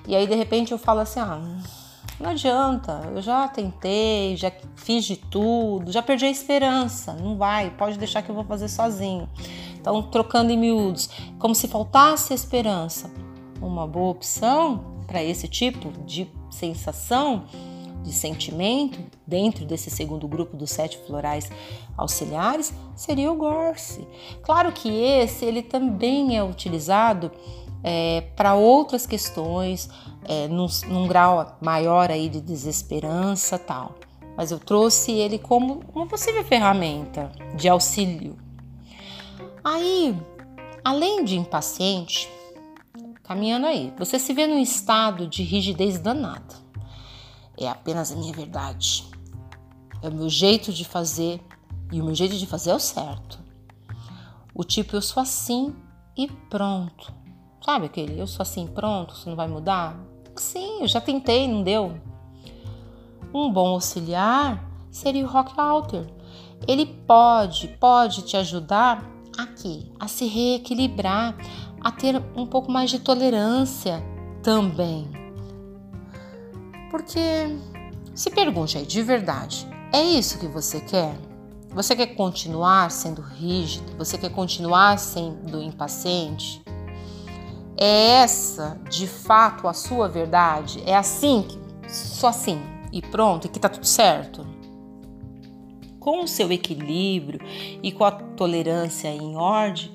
E 0.07 0.15
aí 0.15 0.25
de 0.25 0.33
repente 0.33 0.71
eu 0.71 0.77
falo 0.79 1.01
assim, 1.01 1.19
ah, 1.19 1.39
não 2.19 2.31
adianta, 2.31 3.11
eu 3.13 3.21
já 3.21 3.47
tentei, 3.47 4.35
já 4.35 4.51
fiz 4.75 5.05
de 5.05 5.17
tudo, 5.17 5.91
já 5.91 6.01
perdi 6.01 6.25
a 6.25 6.31
esperança, 6.31 7.13
não 7.13 7.37
vai, 7.37 7.69
pode 7.69 7.97
deixar 7.99 8.23
que 8.23 8.29
eu 8.29 8.35
vou 8.35 8.45
fazer 8.45 8.69
sozinho. 8.69 9.29
Então, 9.79 10.01
trocando 10.01 10.51
em 10.51 10.57
miúdos, 10.57 11.09
como 11.37 11.53
se 11.53 11.67
faltasse 11.67 12.33
esperança. 12.33 13.11
Uma 13.61 13.87
boa 13.87 14.11
opção 14.11 14.95
para 15.07 15.23
esse 15.23 15.47
tipo 15.47 15.91
de 16.05 16.27
sensação, 16.49 17.45
de 18.03 18.13
sentimento, 18.13 18.99
dentro 19.25 19.65
desse 19.65 19.89
segundo 19.89 20.27
grupo 20.27 20.55
dos 20.55 20.69
sete 20.71 20.97
florais 21.05 21.49
auxiliares, 21.97 22.73
seria 22.95 23.31
o 23.31 23.35
Gorse. 23.35 24.07
Claro 24.43 24.71
que 24.71 24.89
esse 24.89 25.43
ele 25.45 25.63
também 25.63 26.37
é 26.37 26.43
utilizado 26.43 27.31
é, 27.83 28.21
para 28.35 28.55
outras 28.55 29.05
questões, 29.05 29.89
é, 30.23 30.47
num, 30.47 30.67
num, 30.87 31.07
grau 31.07 31.57
maior 31.61 32.09
aí 32.09 32.29
de 32.29 32.41
desesperança 32.41 33.57
tal. 33.57 33.95
Mas 34.35 34.51
eu 34.51 34.59
trouxe 34.59 35.11
ele 35.11 35.39
como 35.39 35.81
uma 35.93 36.07
possível 36.07 36.43
ferramenta 36.43 37.31
de 37.55 37.69
auxílio. 37.69 38.35
Aí, 39.63 40.15
além 40.83 41.23
de 41.23 41.37
impaciente, 41.37 42.29
caminhando 43.25 43.65
aí, 43.65 43.93
você 43.97 44.19
se 44.19 44.33
vê 44.33 44.47
num 44.47 44.59
estado 44.59 45.27
de 45.27 45.43
rigidez 45.43 45.99
danada. 45.99 46.55
É 47.57 47.67
apenas 47.67 48.11
a 48.11 48.15
minha 48.15 48.33
verdade. 48.33 49.09
É 50.01 50.09
o 50.09 50.13
meu 50.13 50.29
jeito 50.29 50.71
de 50.71 50.85
fazer 50.85 51.41
e 51.91 52.01
o 52.01 52.05
meu 52.05 52.13
jeito 52.13 52.37
de 52.37 52.45
fazer 52.45 52.71
é 52.71 52.75
o 52.75 52.79
certo. 52.79 53.39
O 54.53 54.63
tipo 54.63 54.95
eu 54.95 55.01
sou 55.01 55.21
assim 55.21 55.75
e 56.15 56.27
pronto. 56.27 57.13
Sabe 57.63 57.87
aquele 57.87 58.19
eu 58.19 58.27
sou 58.27 58.43
assim, 58.43 58.67
pronto, 58.67 59.15
você 59.15 59.29
não 59.29 59.35
vai 59.35 59.47
mudar? 59.47 59.97
Sim, 60.35 60.81
eu 60.81 60.87
já 60.87 61.01
tentei, 61.01 61.47
não 61.47 61.63
deu. 61.63 61.99
Um 63.33 63.51
bom 63.51 63.69
auxiliar 63.69 64.63
seria 64.91 65.25
o 65.25 65.29
Rock 65.29 65.59
Alter. 65.59 66.05
Ele 66.67 66.85
pode, 66.85 67.67
pode 67.79 68.21
te 68.21 68.37
ajudar 68.37 69.03
aqui 69.37 69.91
a 69.99 70.07
se 70.07 70.25
reequilibrar, 70.25 71.35
a 71.85 71.91
ter 71.91 72.19
um 72.35 72.47
pouco 72.47 72.71
mais 72.71 72.89
de 72.89 72.97
tolerância 72.97 74.03
também. 74.41 75.07
Porque 76.89 77.19
se 78.15 78.31
pergunte 78.31 78.75
aí 78.75 78.87
de 78.87 79.03
verdade, 79.03 79.67
é 79.93 80.01
isso 80.01 80.39
que 80.39 80.47
você 80.47 80.81
quer? 80.81 81.15
Você 81.69 81.95
quer 81.95 82.15
continuar 82.15 82.89
sendo 82.89 83.21
rígido? 83.21 83.95
Você 83.99 84.17
quer 84.17 84.31
continuar 84.31 84.97
sendo 84.97 85.61
impaciente? 85.61 86.63
É 87.77 88.21
essa, 88.21 88.81
de 88.89 89.05
fato, 89.05 89.67
a 89.67 89.73
sua 89.73 90.07
verdade? 90.07 90.81
É 90.87 90.95
assim, 90.95 91.45
só 91.87 92.29
assim 92.29 92.59
e 92.91 92.99
pronto, 92.99 93.45
e 93.45 93.49
que 93.49 93.59
tá 93.59 93.69
tudo 93.69 93.85
certo? 93.85 94.43
Com 95.99 96.23
o 96.23 96.27
seu 96.27 96.51
equilíbrio 96.51 97.39
e 97.83 97.91
com 97.91 98.05
a 98.05 98.11
tolerância 98.11 99.09
em 99.09 99.35
ordem, 99.35 99.91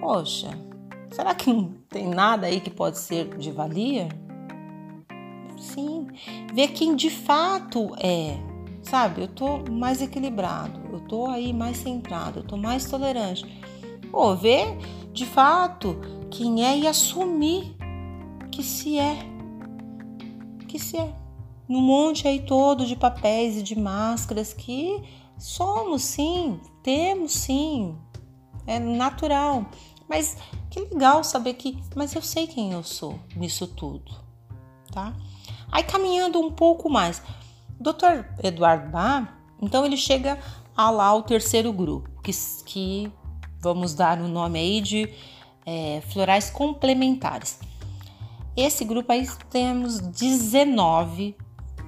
poxa, 0.00 0.69
será 1.10 1.34
que 1.34 1.52
não 1.52 1.74
tem 1.88 2.08
nada 2.08 2.46
aí 2.46 2.60
que 2.60 2.70
pode 2.70 2.98
ser 2.98 3.36
de 3.36 3.50
valia? 3.50 4.08
Sim, 5.58 6.06
ver 6.54 6.68
quem 6.68 6.96
de 6.96 7.10
fato 7.10 7.94
é, 7.98 8.38
sabe? 8.82 9.22
Eu 9.22 9.28
tô 9.28 9.58
mais 9.70 10.00
equilibrado, 10.00 10.80
eu 10.92 11.00
tô 11.00 11.26
aí 11.26 11.52
mais 11.52 11.76
centrado, 11.76 12.40
eu 12.40 12.44
tô 12.44 12.56
mais 12.56 12.86
tolerante. 12.86 13.44
Pô, 14.10 14.34
ver 14.34 14.76
de 15.12 15.26
fato 15.26 16.00
quem 16.30 16.64
é 16.64 16.78
e 16.78 16.86
assumir 16.86 17.76
que 18.50 18.62
se 18.62 18.98
é. 18.98 19.18
Que 20.66 20.78
se 20.78 20.96
é. 20.96 21.14
No 21.68 21.80
monte 21.80 22.26
aí 22.26 22.40
todo 22.40 22.86
de 22.86 22.96
papéis 22.96 23.58
e 23.58 23.62
de 23.62 23.78
máscaras 23.78 24.52
que 24.52 25.02
somos 25.38 26.02
sim, 26.02 26.58
temos 26.82 27.32
sim. 27.32 27.96
É 28.66 28.78
natural. 28.78 29.66
Mas 30.08 30.36
que 30.70 30.80
legal 30.80 31.24
saber 31.24 31.54
que, 31.54 31.82
mas 31.96 32.14
eu 32.14 32.22
sei 32.22 32.46
quem 32.46 32.72
eu 32.72 32.82
sou 32.82 33.18
nisso 33.34 33.66
tudo, 33.66 34.12
tá? 34.92 35.12
Aí 35.70 35.82
caminhando 35.82 36.40
um 36.40 36.52
pouco 36.52 36.88
mais, 36.88 37.20
Dr. 37.78 38.24
Eduardo 38.42 38.88
Bach, 38.90 39.28
então 39.60 39.84
ele 39.84 39.96
chega 39.96 40.38
a 40.76 40.90
lá 40.90 41.12
o 41.14 41.22
terceiro 41.22 41.72
grupo, 41.72 42.08
que, 42.22 42.32
que 42.64 43.12
vamos 43.60 43.94
dar 43.94 44.18
o 44.20 44.28
nome 44.28 44.58
aí 44.58 44.80
de 44.80 45.12
é, 45.66 46.00
florais 46.12 46.50
complementares. 46.50 47.58
Esse 48.56 48.84
grupo 48.84 49.12
aí 49.12 49.26
temos 49.48 49.98
19 50.00 51.36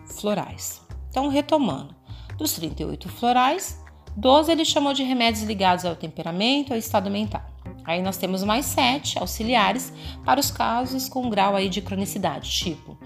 florais. 0.06 0.80
Então, 1.10 1.28
retomando, 1.28 1.94
dos 2.36 2.52
38 2.54 3.08
florais, 3.08 3.80
12 4.16 4.52
ele 4.52 4.64
chamou 4.64 4.92
de 4.92 5.02
remédios 5.02 5.44
ligados 5.44 5.84
ao 5.84 5.96
temperamento, 5.96 6.72
ao 6.72 6.78
estado 6.78 7.10
mental. 7.10 7.51
Aí 7.84 8.02
nós 8.02 8.16
temos 8.16 8.44
mais 8.44 8.66
sete 8.66 9.18
auxiliares 9.18 9.92
para 10.24 10.38
os 10.38 10.50
casos 10.50 11.08
com 11.08 11.28
grau 11.28 11.56
aí 11.56 11.68
de 11.68 11.80
cronicidade, 11.80 12.50
tipo, 12.50 12.96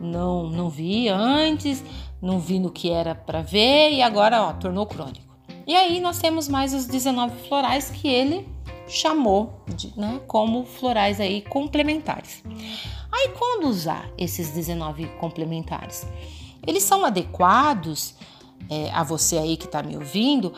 não 0.00 0.48
não 0.50 0.68
vi 0.68 1.08
antes, 1.08 1.84
não 2.20 2.38
vi 2.40 2.58
no 2.58 2.70
que 2.70 2.90
era 2.90 3.14
para 3.14 3.42
ver 3.42 3.92
e 3.92 4.02
agora 4.02 4.42
ó, 4.42 4.52
tornou 4.52 4.86
crônico. 4.86 5.34
E 5.66 5.74
aí 5.74 6.00
nós 6.00 6.18
temos 6.18 6.48
mais 6.48 6.74
os 6.74 6.86
19 6.86 7.48
florais 7.48 7.90
que 7.90 8.08
ele 8.08 8.46
chamou 8.86 9.62
de, 9.74 9.92
né, 9.98 10.20
como 10.26 10.64
florais 10.64 11.20
aí 11.20 11.42
complementares. 11.42 12.42
Aí 13.10 13.30
quando 13.38 13.68
usar 13.68 14.10
esses 14.18 14.50
19 14.50 15.06
complementares? 15.20 16.06
Eles 16.66 16.82
são 16.82 17.04
adequados 17.04 18.14
é, 18.70 18.90
a 18.90 19.02
você 19.02 19.38
aí 19.38 19.56
que 19.56 19.66
está 19.66 19.82
me 19.82 19.96
ouvindo 19.96 20.52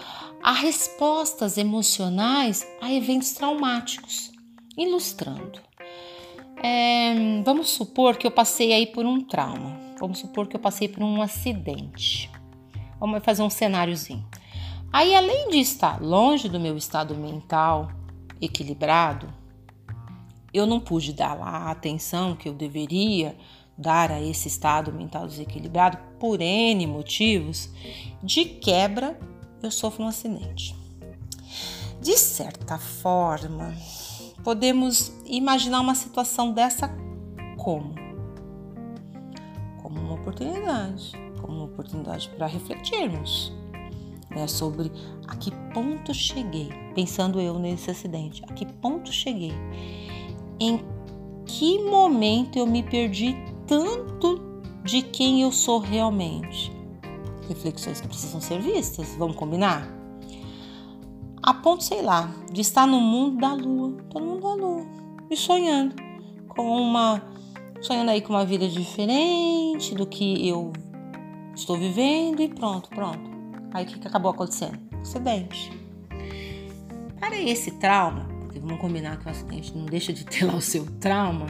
a 0.47 0.53
respostas 0.53 1.59
emocionais 1.59 2.65
a 2.81 2.93
eventos 2.93 3.33
traumáticos. 3.33 4.31
Ilustrando. 4.79 5.61
É, 6.62 7.43
vamos 7.45 7.71
supor 7.71 8.17
que 8.17 8.25
eu 8.25 8.31
passei 8.31 8.73
aí 8.73 8.87
por 8.87 9.05
um 9.05 9.21
trauma. 9.21 9.76
Vamos 9.99 10.21
supor 10.21 10.47
que 10.47 10.55
eu 10.55 10.61
passei 10.61 10.87
por 10.87 11.03
um 11.03 11.21
acidente. 11.21 12.31
Vamos 13.00 13.25
fazer 13.25 13.43
um 13.43 13.50
cenáriozinho. 13.50 14.25
Aí, 14.93 15.17
além 15.17 15.50
de 15.50 15.59
estar 15.59 16.00
longe 16.00 16.49
do 16.49 16.61
meu 16.61 16.76
estado 16.76 17.17
mental 17.17 17.91
equilibrado, 18.41 19.35
eu 20.55 20.65
não 20.65 20.79
pude 20.79 21.12
dar 21.12 21.37
a 21.41 21.73
atenção 21.73 22.37
que 22.37 22.49
eu 22.49 22.55
deveria 22.55 23.37
dar 23.76 24.12
a 24.12 24.23
esse 24.23 24.47
estado 24.47 24.93
mental 24.93 25.26
desequilibrado 25.26 25.99
por 26.21 26.41
N 26.41 26.87
motivos, 26.87 27.69
de 28.23 28.45
quebra 28.45 29.19
eu 29.63 29.71
sofro 29.71 30.05
um 30.05 30.09
acidente. 30.09 30.75
De 32.01 32.17
certa 32.17 32.79
forma, 32.79 33.75
podemos 34.45 35.13
imaginar 35.25 35.81
uma 35.81 35.95
situação 35.95 36.53
dessa 36.53 36.89
como? 37.57 37.95
Como 39.83 40.01
uma 40.01 40.15
oportunidade, 40.15 41.13
como 41.41 41.59
uma 41.59 41.65
oportunidade 41.65 42.29
para 42.37 42.47
refletirmos 42.47 43.53
né, 44.31 44.47
sobre 44.47 44.93
a 45.27 45.35
que 45.35 45.51
ponto 45.73 46.13
cheguei, 46.13 46.69
pensando 46.95 47.41
eu 47.41 47.59
nesse 47.59 47.91
acidente, 47.91 48.43
a 48.47 48.53
que 48.53 48.67
ponto 48.67 49.11
cheguei, 49.11 49.55
em 50.61 50.85
que 51.47 51.83
momento 51.83 52.59
eu 52.59 52.67
me 52.67 52.83
perdi 52.83 53.35
tanto 53.67 54.61
de 54.85 55.01
quem 55.03 55.43
eu 55.43 55.51
sou 55.51 55.79
realmente. 55.79 56.75
Reflexões 57.49 58.00
que 58.00 58.09
precisam 58.09 58.41
ser 58.41 58.61
vistas, 58.61 59.15
vamos 59.17 59.37
combinar? 59.37 59.88
A 61.43 61.55
ponto, 61.55 61.85
sei 61.85 62.03
lá, 62.03 62.31
de 62.53 62.61
estar 62.61 62.87
no 62.87 63.00
mundo 63.00 63.38
da 63.38 63.55
lua, 63.55 63.93
todo 64.11 64.25
mundo 64.25 64.43
da 64.43 64.55
lua, 64.55 64.87
e 65.31 65.37
sonhando 65.37 65.95
com 66.49 66.62
uma 66.62 67.23
sonhando 67.81 68.11
aí 68.11 68.21
com 68.21 68.33
uma 68.33 68.45
vida 68.45 68.69
diferente 68.69 69.95
do 69.95 70.07
que 70.07 70.49
eu 70.49 70.73
estou 71.55 71.76
vivendo 71.76 72.41
e 72.41 72.49
pronto, 72.49 72.88
pronto. 72.91 73.31
Aí 73.73 73.85
o 73.85 73.88
que, 73.88 74.07
acabou 74.07 74.31
acontecendo? 74.31 74.79
Acidente. 75.00 75.73
Para 77.21 77.38
esse 77.38 77.73
trauma, 77.73 78.26
porque 78.41 78.59
vamos 78.59 78.81
combinar 78.81 79.19
que 79.19 79.26
o 79.26 79.31
acidente 79.31 79.76
não 79.76 79.87
deixa 79.87 80.12
de 80.12 80.25
ter 80.25 80.45
lá 80.45 80.55
o 80.55 80.61
seu 80.61 80.87
trauma, 80.99 81.47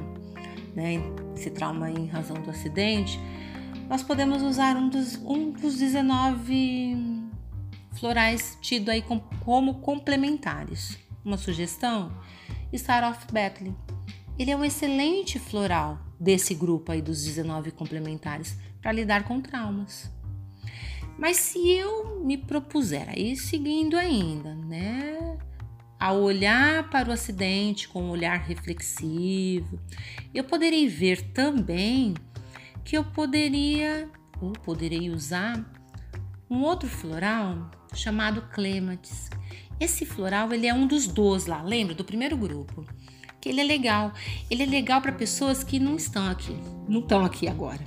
né? 0.74 1.00
Esse 1.34 1.50
trauma 1.50 1.90
em 1.90 2.06
razão 2.06 2.36
do 2.42 2.50
acidente. 2.50 3.20
Nós 3.88 4.02
podemos 4.02 4.42
usar 4.42 4.76
um 4.76 4.88
dos, 4.88 5.16
um 5.16 5.50
dos 5.52 5.76
19 5.76 7.26
florais 7.98 8.58
tido 8.60 8.90
aí 8.90 9.00
com, 9.00 9.20
como 9.44 9.74
complementares. 9.80 10.98
Uma 11.24 11.36
sugestão? 11.36 12.12
Star 12.74 13.08
of 13.08 13.32
Bethlehem. 13.32 13.76
Ele 14.38 14.50
é 14.50 14.56
um 14.56 14.64
excelente 14.64 15.38
floral 15.38 15.98
desse 16.18 16.54
grupo 16.54 16.92
aí 16.92 17.00
dos 17.00 17.24
19 17.24 17.70
complementares 17.70 18.58
para 18.82 18.92
lidar 18.92 19.24
com 19.24 19.40
traumas. 19.40 20.10
Mas 21.18 21.38
se 21.38 21.70
eu 21.70 22.20
me 22.24 22.36
propuser 22.36 23.08
aí 23.08 23.36
seguindo 23.36 23.96
ainda, 23.96 24.54
né, 24.54 25.38
a 25.98 26.12
olhar 26.12 26.90
para 26.90 27.08
o 27.08 27.12
acidente 27.12 27.88
com 27.88 28.02
um 28.02 28.10
olhar 28.10 28.38
reflexivo, 28.38 29.80
eu 30.34 30.44
poderei 30.44 30.86
ver 30.86 31.22
também 31.32 32.14
que 32.86 32.96
eu 32.96 33.04
poderia 33.04 34.08
ou 34.40 34.52
poderei 34.52 35.10
usar 35.10 35.60
um 36.48 36.62
outro 36.62 36.88
floral 36.88 37.68
chamado 37.92 38.42
Clematis. 38.54 39.28
Esse 39.80 40.06
floral 40.06 40.52
ele 40.52 40.68
é 40.68 40.72
um 40.72 40.86
dos 40.86 41.08
12 41.08 41.50
lá, 41.50 41.62
lembra 41.62 41.96
do 41.96 42.04
primeiro 42.04 42.36
grupo? 42.36 42.86
Que 43.40 43.48
ele 43.48 43.60
é 43.60 43.64
legal. 43.64 44.12
Ele 44.48 44.62
é 44.62 44.66
legal 44.66 45.02
para 45.02 45.10
pessoas 45.10 45.64
que 45.64 45.80
não 45.80 45.96
estão 45.96 46.28
aqui, 46.28 46.56
não 46.88 47.00
estão 47.00 47.24
aqui 47.24 47.48
agora. 47.48 47.82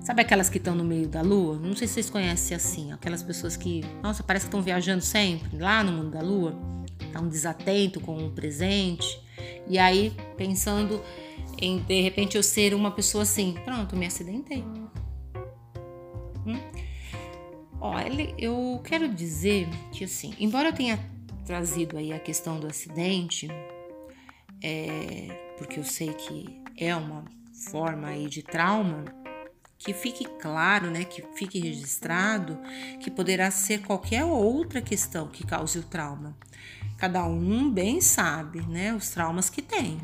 Sabe 0.00 0.22
aquelas 0.22 0.48
que 0.48 0.58
estão 0.58 0.76
no 0.76 0.84
meio 0.84 1.08
da 1.08 1.22
lua? 1.22 1.58
Não 1.58 1.74
sei 1.74 1.88
se 1.88 1.94
vocês 1.94 2.08
conhecem 2.08 2.56
assim, 2.56 2.92
aquelas 2.92 3.24
pessoas 3.24 3.56
que, 3.56 3.84
nossa, 4.00 4.22
parece 4.22 4.44
que 4.44 4.48
estão 4.48 4.62
viajando 4.62 5.02
sempre 5.02 5.58
lá 5.58 5.82
no 5.82 5.90
mundo 5.90 6.12
da 6.12 6.22
lua, 6.22 6.56
estão 7.00 7.28
desatento 7.28 8.00
com 8.00 8.16
o 8.24 8.30
presente. 8.30 9.20
E 9.68 9.76
aí 9.76 10.14
pensando 10.36 11.02
em 11.60 11.78
de 11.78 12.00
repente 12.00 12.36
eu 12.36 12.42
ser 12.42 12.74
uma 12.74 12.90
pessoa 12.90 13.22
assim, 13.22 13.54
pronto, 13.64 13.96
me 13.96 14.06
acidentei. 14.06 14.64
Hum? 16.46 16.60
Olha, 17.80 18.34
eu 18.38 18.80
quero 18.84 19.08
dizer 19.08 19.68
que 19.92 20.04
assim, 20.04 20.34
embora 20.38 20.68
eu 20.68 20.72
tenha 20.72 20.98
trazido 21.44 21.96
aí 21.96 22.12
a 22.12 22.18
questão 22.18 22.58
do 22.58 22.66
acidente, 22.66 23.48
é, 24.62 25.52
porque 25.58 25.78
eu 25.78 25.84
sei 25.84 26.12
que 26.12 26.60
é 26.76 26.94
uma 26.94 27.24
forma 27.70 28.08
aí 28.08 28.28
de 28.28 28.42
trauma, 28.42 29.04
que 29.78 29.92
fique 29.92 30.24
claro, 30.40 30.90
né, 30.90 31.04
que 31.04 31.22
fique 31.36 31.58
registrado 31.58 32.58
que 33.00 33.10
poderá 33.10 33.50
ser 33.50 33.82
qualquer 33.82 34.24
outra 34.24 34.80
questão 34.80 35.28
que 35.28 35.46
cause 35.46 35.78
o 35.78 35.82
trauma. 35.82 36.36
Cada 36.96 37.24
um 37.24 37.70
bem 37.70 38.00
sabe, 38.00 38.62
né, 38.62 38.94
os 38.94 39.10
traumas 39.10 39.50
que 39.50 39.60
tem. 39.60 39.98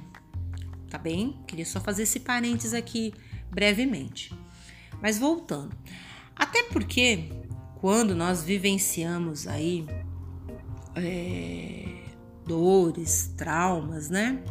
Tá 0.92 0.98
bem? 0.98 1.40
Queria 1.46 1.64
só 1.64 1.80
fazer 1.80 2.02
esse 2.02 2.20
parênteses 2.20 2.74
aqui 2.74 3.14
brevemente. 3.50 4.30
Mas 5.00 5.18
voltando. 5.18 5.74
Até 6.36 6.64
porque 6.64 7.30
quando 7.80 8.14
nós 8.14 8.44
vivenciamos 8.44 9.48
aí 9.48 9.86
é, 10.94 12.04
dores, 12.46 13.32
traumas, 13.38 14.10
né? 14.10 14.44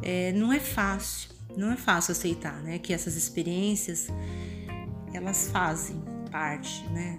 É, 0.00 0.30
não 0.30 0.52
é 0.52 0.60
fácil 0.60 1.36
não 1.56 1.72
é 1.72 1.76
fácil 1.76 2.12
aceitar, 2.12 2.62
né, 2.62 2.78
que 2.78 2.92
essas 2.92 3.16
experiências 3.16 4.06
elas 5.12 5.48
fazem 5.48 6.00
parte, 6.30 6.86
né, 6.90 7.18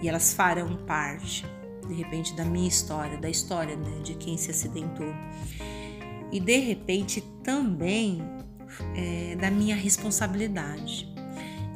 e 0.00 0.08
elas 0.08 0.32
farão 0.32 0.76
parte, 0.86 1.44
de 1.88 1.94
repente, 1.94 2.36
da 2.36 2.44
minha 2.44 2.68
história, 2.68 3.18
da 3.18 3.28
história 3.28 3.74
né, 3.74 4.00
de 4.04 4.14
quem 4.14 4.36
se 4.36 4.52
acidentou, 4.52 5.12
e 6.30 6.40
de 6.40 6.58
repente 6.58 7.20
também 7.42 8.22
é, 8.94 9.36
da 9.36 9.50
minha 9.50 9.76
responsabilidade. 9.76 11.12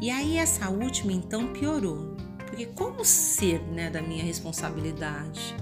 E 0.00 0.10
aí 0.10 0.36
essa 0.36 0.68
última 0.68 1.12
então 1.12 1.52
piorou, 1.52 2.16
porque 2.46 2.66
como 2.66 3.04
ser, 3.04 3.62
né, 3.68 3.88
da 3.88 4.02
minha 4.02 4.24
responsabilidade? 4.24 5.54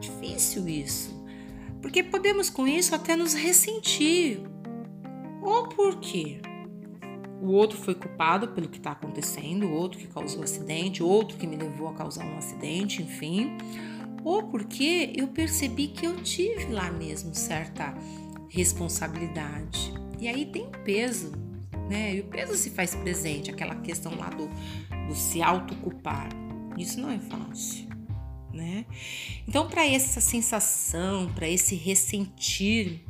Difícil 0.00 0.68
isso, 0.68 1.24
porque 1.82 2.02
podemos 2.02 2.48
com 2.48 2.66
isso 2.66 2.94
até 2.94 3.16
nos 3.16 3.34
ressentir. 3.34 4.40
Ou 5.42 5.68
porque 5.68 6.40
o 7.42 7.52
outro 7.52 7.76
foi 7.76 7.94
culpado 7.94 8.48
pelo 8.48 8.66
que 8.66 8.78
está 8.78 8.92
acontecendo, 8.92 9.66
o 9.66 9.72
outro 9.72 9.98
que 9.98 10.06
causou 10.06 10.40
o 10.40 10.44
acidente, 10.44 11.02
o 11.02 11.06
outro 11.06 11.36
que 11.36 11.46
me 11.46 11.56
levou 11.56 11.88
a 11.88 11.92
causar 11.92 12.24
um 12.24 12.38
acidente, 12.38 13.02
enfim, 13.02 13.58
ou 14.24 14.44
porque 14.44 15.12
eu 15.14 15.28
percebi 15.28 15.88
que 15.88 16.06
eu 16.06 16.22
tive 16.22 16.72
lá 16.72 16.90
mesmo 16.90 17.34
certa 17.34 17.94
responsabilidade. 18.48 19.92
E 20.18 20.26
aí 20.26 20.46
tem 20.46 20.66
peso, 20.84 21.32
né? 21.90 22.16
E 22.16 22.20
o 22.20 22.24
peso 22.24 22.54
se 22.54 22.70
faz 22.70 22.94
presente, 22.94 23.50
aquela 23.50 23.74
questão 23.76 24.16
lá 24.16 24.30
do, 24.30 24.48
do 25.06 25.14
se 25.14 25.42
autoculpar. 25.42 26.28
Isso 26.78 26.98
não 26.98 27.10
é 27.10 27.18
fácil, 27.18 27.86
né? 28.52 28.86
Então, 29.46 29.68
para 29.68 29.86
essa 29.86 30.20
sensação, 30.20 31.30
para 31.34 31.48
esse 31.48 31.74
ressentir, 31.74 33.04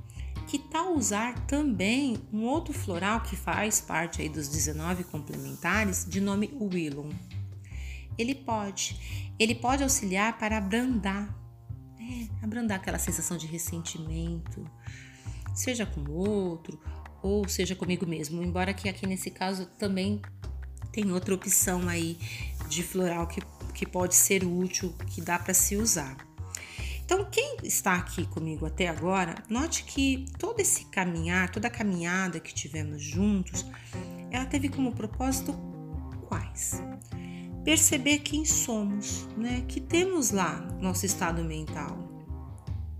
que 0.48 0.58
tal 0.58 0.94
usar 0.94 1.46
também 1.46 2.18
um 2.32 2.42
outro 2.44 2.74
floral 2.74 3.20
que 3.20 3.36
faz 3.36 3.80
parte 3.80 4.20
aí 4.20 4.28
dos 4.28 4.48
19 4.48 5.04
complementares, 5.04 6.04
de 6.08 6.20
nome 6.20 6.52
Willum? 6.60 7.10
Ele 8.18 8.34
pode, 8.34 9.32
ele 9.38 9.54
pode 9.54 9.82
auxiliar 9.82 10.38
para 10.38 10.58
abrandar, 10.58 11.34
é, 11.98 12.44
abrandar 12.44 12.78
aquela 12.78 12.98
sensação 12.98 13.36
de 13.36 13.46
ressentimento, 13.46 14.64
seja 15.54 15.86
com 15.86 16.00
o 16.00 16.12
outro 16.12 16.80
ou 17.22 17.48
seja 17.48 17.74
comigo 17.74 18.06
mesmo, 18.06 18.42
embora 18.42 18.74
que 18.74 18.88
aqui 18.88 19.06
nesse 19.06 19.30
caso 19.30 19.66
também 19.78 20.20
tem 20.92 21.10
outra 21.10 21.34
opção 21.34 21.88
aí 21.88 22.18
de 22.68 22.82
floral 22.82 23.26
que, 23.26 23.40
que 23.72 23.86
pode 23.86 24.14
ser 24.14 24.44
útil, 24.44 24.94
que 25.08 25.20
dá 25.20 25.38
para 25.38 25.54
se 25.54 25.76
usar. 25.76 26.16
Então, 27.04 27.24
quem 27.30 27.58
está 27.62 27.96
aqui 27.96 28.26
comigo 28.26 28.64
até 28.64 28.88
agora, 28.88 29.34
note 29.48 29.84
que 29.84 30.24
todo 30.38 30.60
esse 30.60 30.86
caminhar, 30.86 31.50
toda 31.50 31.68
a 31.68 31.70
caminhada 31.70 32.40
que 32.40 32.54
tivemos 32.54 33.02
juntos, 33.02 33.64
ela 34.30 34.46
teve 34.46 34.68
como 34.68 34.92
propósito 34.92 35.54
quais? 36.28 36.80
Perceber 37.64 38.18
quem 38.18 38.44
somos, 38.44 39.26
né? 39.36 39.64
Que 39.66 39.80
temos 39.80 40.30
lá 40.30 40.60
nosso 40.80 41.06
estado 41.06 41.42
mental. 41.42 42.04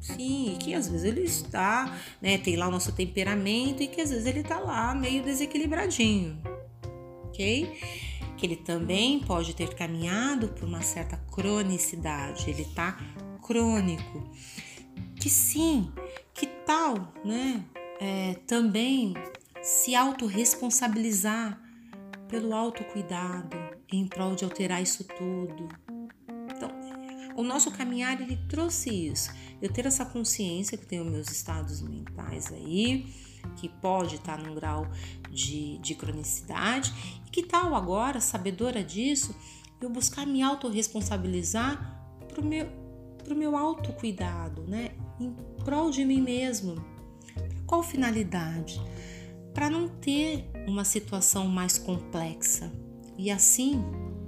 Sim, 0.00 0.55
e 0.55 0.57
que 0.59 0.74
às 0.74 0.88
vezes 0.88 1.05
ele 1.05 1.22
está, 1.22 1.98
né? 2.20 2.37
Tem 2.38 2.57
lá 2.57 2.68
o 2.68 2.70
nosso 2.70 2.92
temperamento 2.92 3.83
e 3.83 3.87
que 3.87 4.00
às 4.00 4.11
vezes 4.11 4.27
ele 4.27 4.40
está 4.40 4.59
lá 4.59 4.94
meio 4.94 5.22
desequilibradinho, 5.22 6.42
ok? 7.24 7.72
Que 8.37 8.46
ele 8.46 8.57
também 8.57 9.20
pode 9.20 9.55
ter 9.55 9.74
caminhado 9.74 10.48
por 10.48 10.68
uma 10.68 10.83
certa 10.83 11.16
cronicidade, 11.16 12.50
ele 12.50 12.62
está 12.62 12.98
crônico. 13.42 14.31
Que 15.16 15.31
sim, 15.31 15.90
que 16.35 16.46
tal, 16.46 17.14
né? 17.24 17.64
É, 17.98 18.35
também 18.46 19.14
se 19.62 19.94
autorresponsabilizar 19.94 21.59
pelo 22.35 22.53
autocuidado 22.53 23.57
em 23.92 24.09
prol 24.09 24.35
de 24.35 24.42
alterar 24.42 24.83
isso 24.83 25.05
tudo. 25.05 25.68
Então, 26.51 26.68
o 27.37 27.44
nosso 27.44 27.70
caminhar 27.70 28.20
ele 28.20 28.37
trouxe 28.49 28.90
isso. 28.90 29.31
Eu 29.62 29.73
ter 29.73 29.87
essa 29.87 30.05
consciência 30.05 30.77
que 30.77 30.85
tenho 30.85 31.05
meus 31.05 31.31
estados 31.31 31.81
mentais 31.81 32.53
aí, 32.53 33.07
que 33.55 33.68
pode 33.68 34.16
estar 34.16 34.37
num 34.37 34.53
grau 34.53 34.85
de, 35.31 35.79
de 35.79 35.94
cronicidade, 35.94 36.92
e 37.25 37.31
que 37.31 37.44
tal 37.44 37.73
agora, 37.73 38.20
sabedora 38.20 38.83
disso, 38.83 39.33
eu 39.81 39.88
buscar 39.88 40.27
me 40.27 40.42
autorresponsabilizar 40.42 42.05
para 42.27 42.40
o 42.40 42.44
meu 42.44 42.66
para 43.23 43.33
o 43.33 43.37
meu 43.37 43.57
autocuidado, 43.57 44.64
né? 44.64 44.90
Em 45.18 45.33
prol 45.64 45.90
de 45.90 46.05
mim 46.05 46.20
mesmo. 46.20 46.85
Qual 47.64 47.83
finalidade? 47.83 48.79
Para 49.55 49.70
não 49.70 49.88
ter 49.88 50.51
uma 50.66 50.85
situação 50.85 51.46
mais 51.46 51.79
complexa 51.79 52.72
e 53.16 53.31
assim 53.31 53.77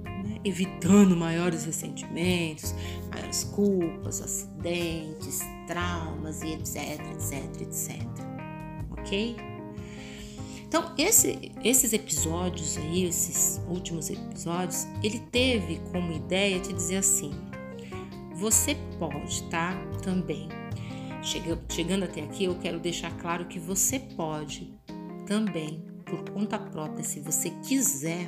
né, 0.05 0.39
evitando 0.43 1.15
maiores 1.17 1.65
ressentimentos, 1.65 2.73
maiores 3.11 3.43
culpas, 3.45 4.21
acidentes, 4.21 5.39
traumas 5.67 6.41
e 6.41 6.53
etc, 6.53 6.99
etc, 7.11 7.61
etc. 7.61 8.01
Ok? 8.91 9.35
Então, 10.67 10.93
esse, 10.97 11.53
esses 11.63 11.93
episódios 11.93 12.77
aí, 12.77 13.05
esses 13.05 13.61
últimos 13.69 14.09
episódios, 14.09 14.85
ele 15.01 15.19
teve 15.31 15.79
como 15.91 16.11
ideia 16.11 16.59
te 16.59 16.73
dizer 16.73 16.97
assim: 16.97 17.31
você 18.35 18.75
pode, 18.99 19.43
tá? 19.43 19.73
Também. 20.03 20.49
Chegando 21.69 22.03
até 22.03 22.21
aqui, 22.21 22.43
eu 22.43 22.55
quero 22.55 22.79
deixar 22.79 23.11
claro 23.17 23.45
que 23.45 23.59
você 23.59 23.99
pode 23.99 24.73
também, 25.25 25.83
por 26.09 26.29
conta 26.31 26.57
própria, 26.57 27.03
se 27.03 27.19
você 27.19 27.49
quiser, 27.67 28.27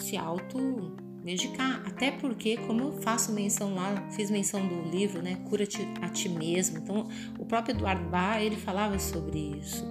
se 0.00 0.16
auto 0.16 0.96
medicar. 1.22 1.82
Até 1.86 2.10
porque, 2.10 2.56
como 2.56 2.82
eu 2.82 2.92
faço 3.02 3.32
menção 3.32 3.74
lá, 3.74 4.08
fiz 4.10 4.30
menção 4.30 4.66
do 4.66 4.82
livro, 4.90 5.22
né? 5.22 5.36
Cura-te 5.48 5.86
a 6.00 6.08
ti 6.08 6.28
mesmo. 6.28 6.78
Então, 6.78 7.08
o 7.38 7.44
próprio 7.44 7.74
Eduardo 7.74 8.08
Bach, 8.08 8.42
ele 8.42 8.56
falava 8.56 8.98
sobre 8.98 9.56
isso. 9.58 9.88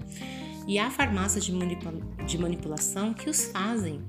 E 0.67 0.77
há 0.77 0.91
farmácias 0.91 1.43
de, 1.43 1.51
manipula 1.51 1.99
de 2.25 2.37
manipulação 2.37 3.13
que 3.13 3.29
os 3.29 3.45
fazem 3.45 4.01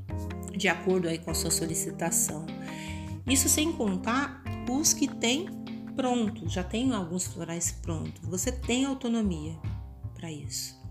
de 0.57 0.69
acordo 0.69 1.09
aí 1.09 1.19
com 1.19 1.31
a 1.31 1.35
sua 1.35 1.51
solicitação. 1.51 2.47
Isso 3.27 3.49
sem 3.49 3.73
contar 3.73 4.43
os 4.71 4.93
que 4.93 5.09
têm 5.09 5.47
pronto, 5.97 6.49
já 6.49 6.63
tem 6.63 6.93
alguns 6.93 7.27
florais 7.27 7.73
prontos. 7.73 8.27
Você 8.29 8.53
tem 8.53 8.85
autonomia 8.85 9.57
para 10.15 10.31
isso. 10.31 10.82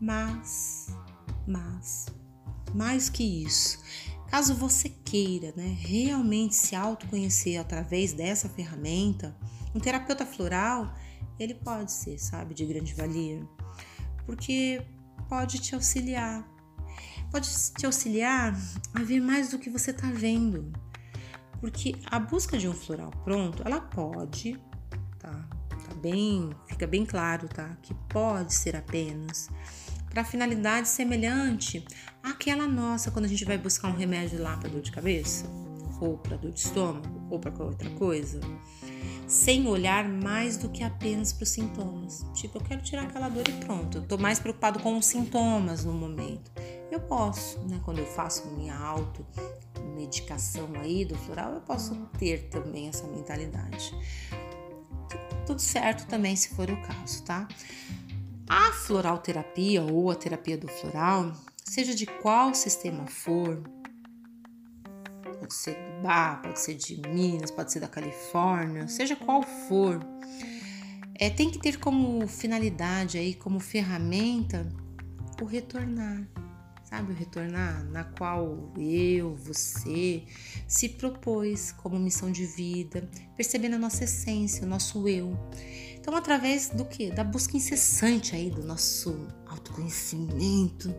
Mas, 0.00 0.88
mas, 1.46 2.06
mais 2.72 3.08
que 3.08 3.44
isso, 3.44 3.82
caso 4.28 4.54
você 4.54 4.88
queira, 4.88 5.52
né, 5.56 5.76
realmente 5.80 6.54
se 6.54 6.76
autoconhecer 6.76 7.60
através 7.60 8.12
dessa 8.12 8.48
ferramenta, 8.48 9.36
um 9.74 9.80
terapeuta 9.80 10.24
floral, 10.24 10.94
ele 11.38 11.54
pode 11.54 11.90
ser, 11.90 12.18
sabe, 12.18 12.54
de 12.54 12.64
grande 12.64 12.94
valia, 12.94 13.44
porque 14.24 14.82
pode 15.28 15.58
te 15.58 15.74
auxiliar. 15.74 16.46
Pode 17.30 17.48
te 17.72 17.84
auxiliar 17.84 18.56
a 18.94 19.02
ver 19.02 19.20
mais 19.20 19.50
do 19.50 19.58
que 19.58 19.68
você 19.68 19.90
está 19.90 20.10
vendo. 20.10 20.72
Porque 21.60 21.94
a 22.06 22.18
busca 22.18 22.56
de 22.56 22.68
um 22.68 22.72
floral 22.72 23.10
pronto, 23.24 23.62
ela 23.66 23.80
pode, 23.80 24.58
tá? 25.18 25.48
Tá 25.68 25.94
bem, 26.00 26.50
fica 26.66 26.86
bem 26.86 27.04
claro, 27.04 27.48
tá? 27.48 27.76
Que 27.82 27.94
pode 28.08 28.54
ser 28.54 28.76
apenas 28.76 29.50
para 30.10 30.24
finalidade 30.24 30.88
semelhante 30.88 31.84
àquela 32.22 32.66
nossa 32.66 33.10
quando 33.10 33.26
a 33.26 33.28
gente 33.28 33.44
vai 33.44 33.58
buscar 33.58 33.88
um 33.88 33.96
remédio 33.96 34.40
lá 34.42 34.56
para 34.56 34.68
dor 34.68 34.80
de 34.80 34.90
cabeça, 34.90 35.46
ou 36.00 36.18
para 36.18 36.36
dor 36.36 36.52
de 36.52 36.60
estômago, 36.60 37.26
ou 37.30 37.38
para 37.38 37.52
outra 37.62 37.90
coisa 37.90 38.40
sem 39.28 39.68
olhar 39.68 40.08
mais 40.08 40.56
do 40.56 40.70
que 40.70 40.82
apenas 40.82 41.34
para 41.34 41.42
os 41.42 41.50
sintomas. 41.50 42.24
Tipo, 42.32 42.56
eu 42.56 42.62
quero 42.62 42.80
tirar 42.80 43.02
aquela 43.02 43.28
dor 43.28 43.46
e 43.46 43.52
pronto. 43.64 43.98
Eu 43.98 44.06
tô 44.06 44.16
mais 44.16 44.40
preocupado 44.40 44.80
com 44.80 44.96
os 44.96 45.04
sintomas 45.04 45.84
no 45.84 45.92
momento. 45.92 46.50
Eu 46.90 47.00
posso, 47.00 47.58
né? 47.68 47.78
Quando 47.84 47.98
eu 47.98 48.06
faço 48.06 48.48
minha 48.52 48.74
auto 48.74 49.24
medicação 49.94 50.70
aí 50.80 51.04
do 51.04 51.14
floral, 51.14 51.52
eu 51.52 51.60
posso 51.60 51.94
ter 52.18 52.48
também 52.48 52.88
essa 52.88 53.06
mentalidade. 53.06 53.92
Tudo 55.46 55.60
certo 55.60 56.06
também 56.06 56.34
se 56.34 56.54
for 56.54 56.70
o 56.70 56.80
caso, 56.82 57.22
tá? 57.24 57.46
A 58.48 58.72
floral 58.72 59.18
terapia 59.18 59.82
ou 59.82 60.10
a 60.10 60.14
terapia 60.14 60.56
do 60.56 60.68
floral, 60.68 61.32
seja 61.64 61.94
de 61.94 62.06
qual 62.06 62.54
sistema 62.54 63.06
for, 63.06 63.62
pode 65.38 65.52
ser 65.54 65.74
do 65.74 66.02
Bar, 66.02 66.40
pode 66.42 66.58
ser 66.58 66.74
de 66.74 67.00
Minas, 67.08 67.50
pode 67.50 67.72
ser 67.72 67.80
da 67.80 67.88
Califórnia, 67.88 68.88
seja 68.88 69.14
qual 69.14 69.42
for, 69.42 70.00
é, 71.14 71.28
tem 71.28 71.50
que 71.50 71.58
ter 71.58 71.78
como 71.78 72.26
finalidade 72.26 73.18
aí, 73.18 73.34
como 73.34 73.58
ferramenta, 73.60 74.66
o 75.42 75.44
retornar, 75.44 76.26
sabe? 76.84 77.12
O 77.12 77.14
retornar 77.14 77.84
na 77.90 78.04
qual 78.04 78.72
eu, 78.78 79.34
você 79.34 80.22
se 80.66 80.88
propôs 80.88 81.72
como 81.72 81.98
missão 81.98 82.30
de 82.30 82.46
vida, 82.46 83.08
percebendo 83.36 83.74
a 83.74 83.78
nossa 83.78 84.04
essência, 84.04 84.64
o 84.64 84.68
nosso 84.68 85.08
eu. 85.08 85.36
Então, 86.08 86.16
através 86.16 86.70
do 86.70 86.86
que? 86.86 87.10
Da 87.10 87.22
busca 87.22 87.54
incessante 87.54 88.34
aí 88.34 88.48
do 88.48 88.64
nosso 88.64 89.28
autoconhecimento, 89.46 90.90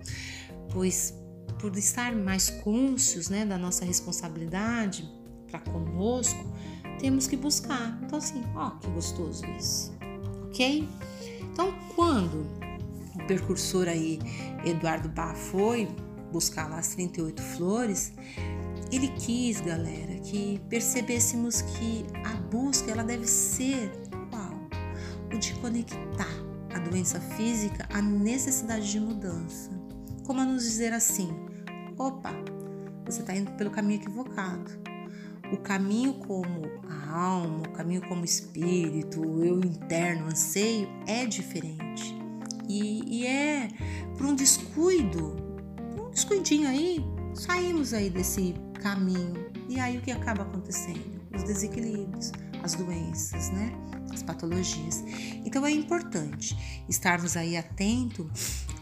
pois 0.71 1.15
por 1.59 1.75
estar 1.75 2.15
mais 2.15 2.51
cônscios 2.51 3.27
né, 3.27 3.43
da 3.43 3.57
nossa 3.57 3.83
responsabilidade 3.83 5.11
para 5.47 5.61
conosco, 5.61 6.37
temos 6.99 7.25
que 7.25 7.35
buscar. 7.35 7.99
Então, 8.03 8.19
assim, 8.19 8.43
ó, 8.53 8.69
que 8.77 8.87
gostoso 8.91 9.43
isso, 9.57 9.91
ok? 10.43 10.87
Então, 11.51 11.73
quando 11.95 12.45
o 13.15 13.25
percursor 13.25 13.87
aí, 13.87 14.19
Eduardo 14.63 15.09
Bá, 15.09 15.33
foi 15.33 15.87
buscar 16.31 16.69
lá 16.69 16.77
as 16.77 16.89
38 16.89 17.41
flores, 17.41 18.13
ele 18.91 19.07
quis, 19.17 19.59
galera, 19.59 20.19
que 20.19 20.61
percebêssemos 20.69 21.63
que 21.63 22.05
a 22.23 22.35
busca 22.51 22.91
ela 22.91 23.03
deve 23.03 23.25
ser 23.25 24.08
de 25.39 25.53
conectar 25.55 26.27
a 26.73 26.79
doença 26.79 27.19
física 27.19 27.87
à 27.91 28.01
necessidade 28.01 28.91
de 28.91 28.99
mudança. 28.99 29.71
Como 30.25 30.39
a 30.39 30.45
nos 30.45 30.63
dizer 30.63 30.93
assim: 30.93 31.29
opa, 31.97 32.33
você 33.05 33.21
está 33.21 33.35
indo 33.35 33.51
pelo 33.53 33.71
caminho 33.71 34.01
equivocado. 34.01 34.69
O 35.51 35.57
caminho 35.57 36.13
como 36.13 36.61
a 36.87 37.11
alma, 37.11 37.63
o 37.67 37.71
caminho 37.71 38.07
como 38.07 38.23
espírito, 38.23 39.19
o 39.19 39.43
eu 39.43 39.59
interno, 39.59 40.27
anseio 40.27 40.87
é 41.07 41.25
diferente. 41.25 42.15
E, 42.67 43.21
e 43.21 43.25
é 43.25 43.67
por 44.15 44.27
um 44.27 44.35
descuido, 44.35 45.35
um 45.99 46.11
descuidinho 46.11 46.67
aí, 46.67 47.03
saímos 47.33 47.95
aí 47.95 48.11
desse 48.11 48.53
caminho. 48.79 49.49
E 49.67 49.79
aí 49.79 49.97
o 49.97 50.01
que 50.01 50.11
acaba 50.11 50.43
acontecendo? 50.43 51.19
Os 51.33 51.41
desequilíbrios, 51.43 52.31
as 52.63 52.75
doenças, 52.75 53.49
né? 53.49 53.71
As 54.11 54.23
patologias. 54.23 55.03
Então 55.45 55.65
é 55.65 55.71
importante 55.71 56.57
estarmos 56.87 57.37
aí 57.37 57.55
atentos 57.55 58.27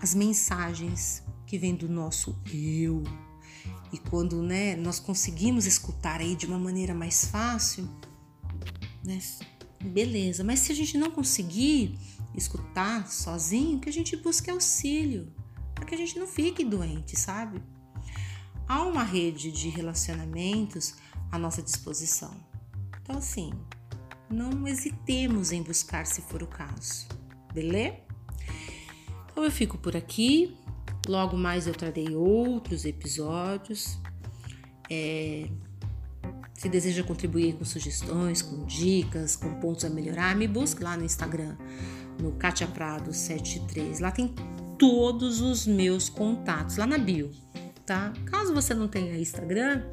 às 0.02 0.14
mensagens 0.14 1.24
que 1.46 1.58
vem 1.58 1.76
do 1.76 1.88
nosso 1.88 2.38
eu. 2.54 3.04
E 3.92 3.98
quando 3.98 4.42
né, 4.42 4.76
nós 4.76 5.00
conseguimos 5.00 5.66
escutar 5.66 6.20
aí 6.20 6.36
de 6.36 6.46
uma 6.46 6.60
maneira 6.60 6.94
mais 6.94 7.26
fácil, 7.26 7.90
né, 9.04 9.20
beleza. 9.82 10.44
Mas 10.44 10.60
se 10.60 10.72
a 10.72 10.76
gente 10.76 10.98
não 10.98 11.10
conseguir 11.10 11.98
escutar 12.36 13.08
sozinho, 13.08 13.80
que 13.80 13.90
a 13.90 13.94
gente 13.94 14.16
busque 14.18 14.50
auxílio, 14.50 15.32
para 15.74 15.86
que 15.86 15.96
a 15.96 15.98
gente 15.98 16.20
não 16.20 16.28
fique 16.28 16.64
doente, 16.64 17.18
sabe? 17.18 17.62
Há 18.68 18.84
uma 18.84 19.04
rede 19.04 19.52
de 19.52 19.70
relacionamentos 19.70 20.96
à 21.32 21.38
nossa 21.40 21.62
disposição. 21.62 22.36
Então, 23.02 23.18
assim, 23.18 23.52
não 24.30 24.68
hesitemos 24.68 25.52
em 25.52 25.62
buscar 25.62 26.06
se 26.06 26.22
for 26.22 26.44
o 26.44 26.48
caso, 26.48 27.08
beleza? 27.54 27.98
Então 29.32 29.44
eu 29.44 29.52
fico 29.52 29.78
por 29.78 29.96
aqui. 29.96 30.58
Logo 31.08 31.38
mais 31.38 31.68
eu 31.68 31.74
trarei 31.74 32.16
outros 32.16 32.86
episódios. 32.86 33.98
É, 34.90 35.48
se 36.58 36.68
deseja 36.68 37.04
contribuir 37.04 37.54
com 37.54 37.64
sugestões, 37.64 38.42
com 38.42 38.66
dicas, 38.66 39.36
com 39.36 39.54
pontos 39.60 39.86
a 39.86 39.90
melhorar, 39.90 40.36
me 40.36 40.48
busque 40.48 40.84
lá 40.84 40.98
no 40.98 41.06
Instagram, 41.06 41.56
no 42.20 42.32
Katia 42.32 42.68
Prado 42.68 43.14
73. 43.14 44.00
Lá 44.00 44.10
tem 44.10 44.34
todos 44.80 45.40
os 45.40 45.68
meus 45.68 46.10
contatos, 46.10 46.78
lá 46.78 46.88
na 46.88 46.98
bio, 46.98 47.32
tá? 47.86 48.12
Caso 48.26 48.56
você 48.56 48.74
não 48.74 48.88
tenha 48.88 49.18
Instagram, 49.20 49.84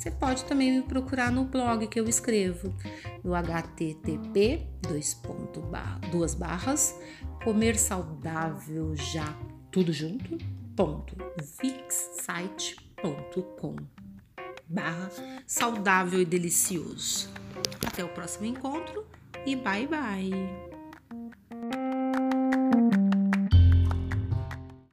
você 0.00 0.10
pode 0.10 0.44
também 0.46 0.72
me 0.72 0.82
procurar 0.82 1.30
no 1.30 1.44
blog 1.44 1.86
que 1.86 2.00
eu 2.00 2.08
escrevo, 2.08 2.74
no 3.22 3.34
http 3.34 4.66
duas 6.10 6.34
barras 6.34 6.98
comer 7.44 7.78
saudável 7.78 8.96
já 8.96 9.26
tudo 9.70 9.92
junto, 9.92 10.38
ponto, 10.74 11.14
barra 14.66 15.10
saudável 15.46 16.22
e 16.22 16.24
delicioso. 16.24 17.28
Até 17.86 18.02
o 18.02 18.08
próximo 18.08 18.46
encontro 18.46 19.06
e 19.44 19.54
bye 19.54 19.86
bye! 19.86 20.69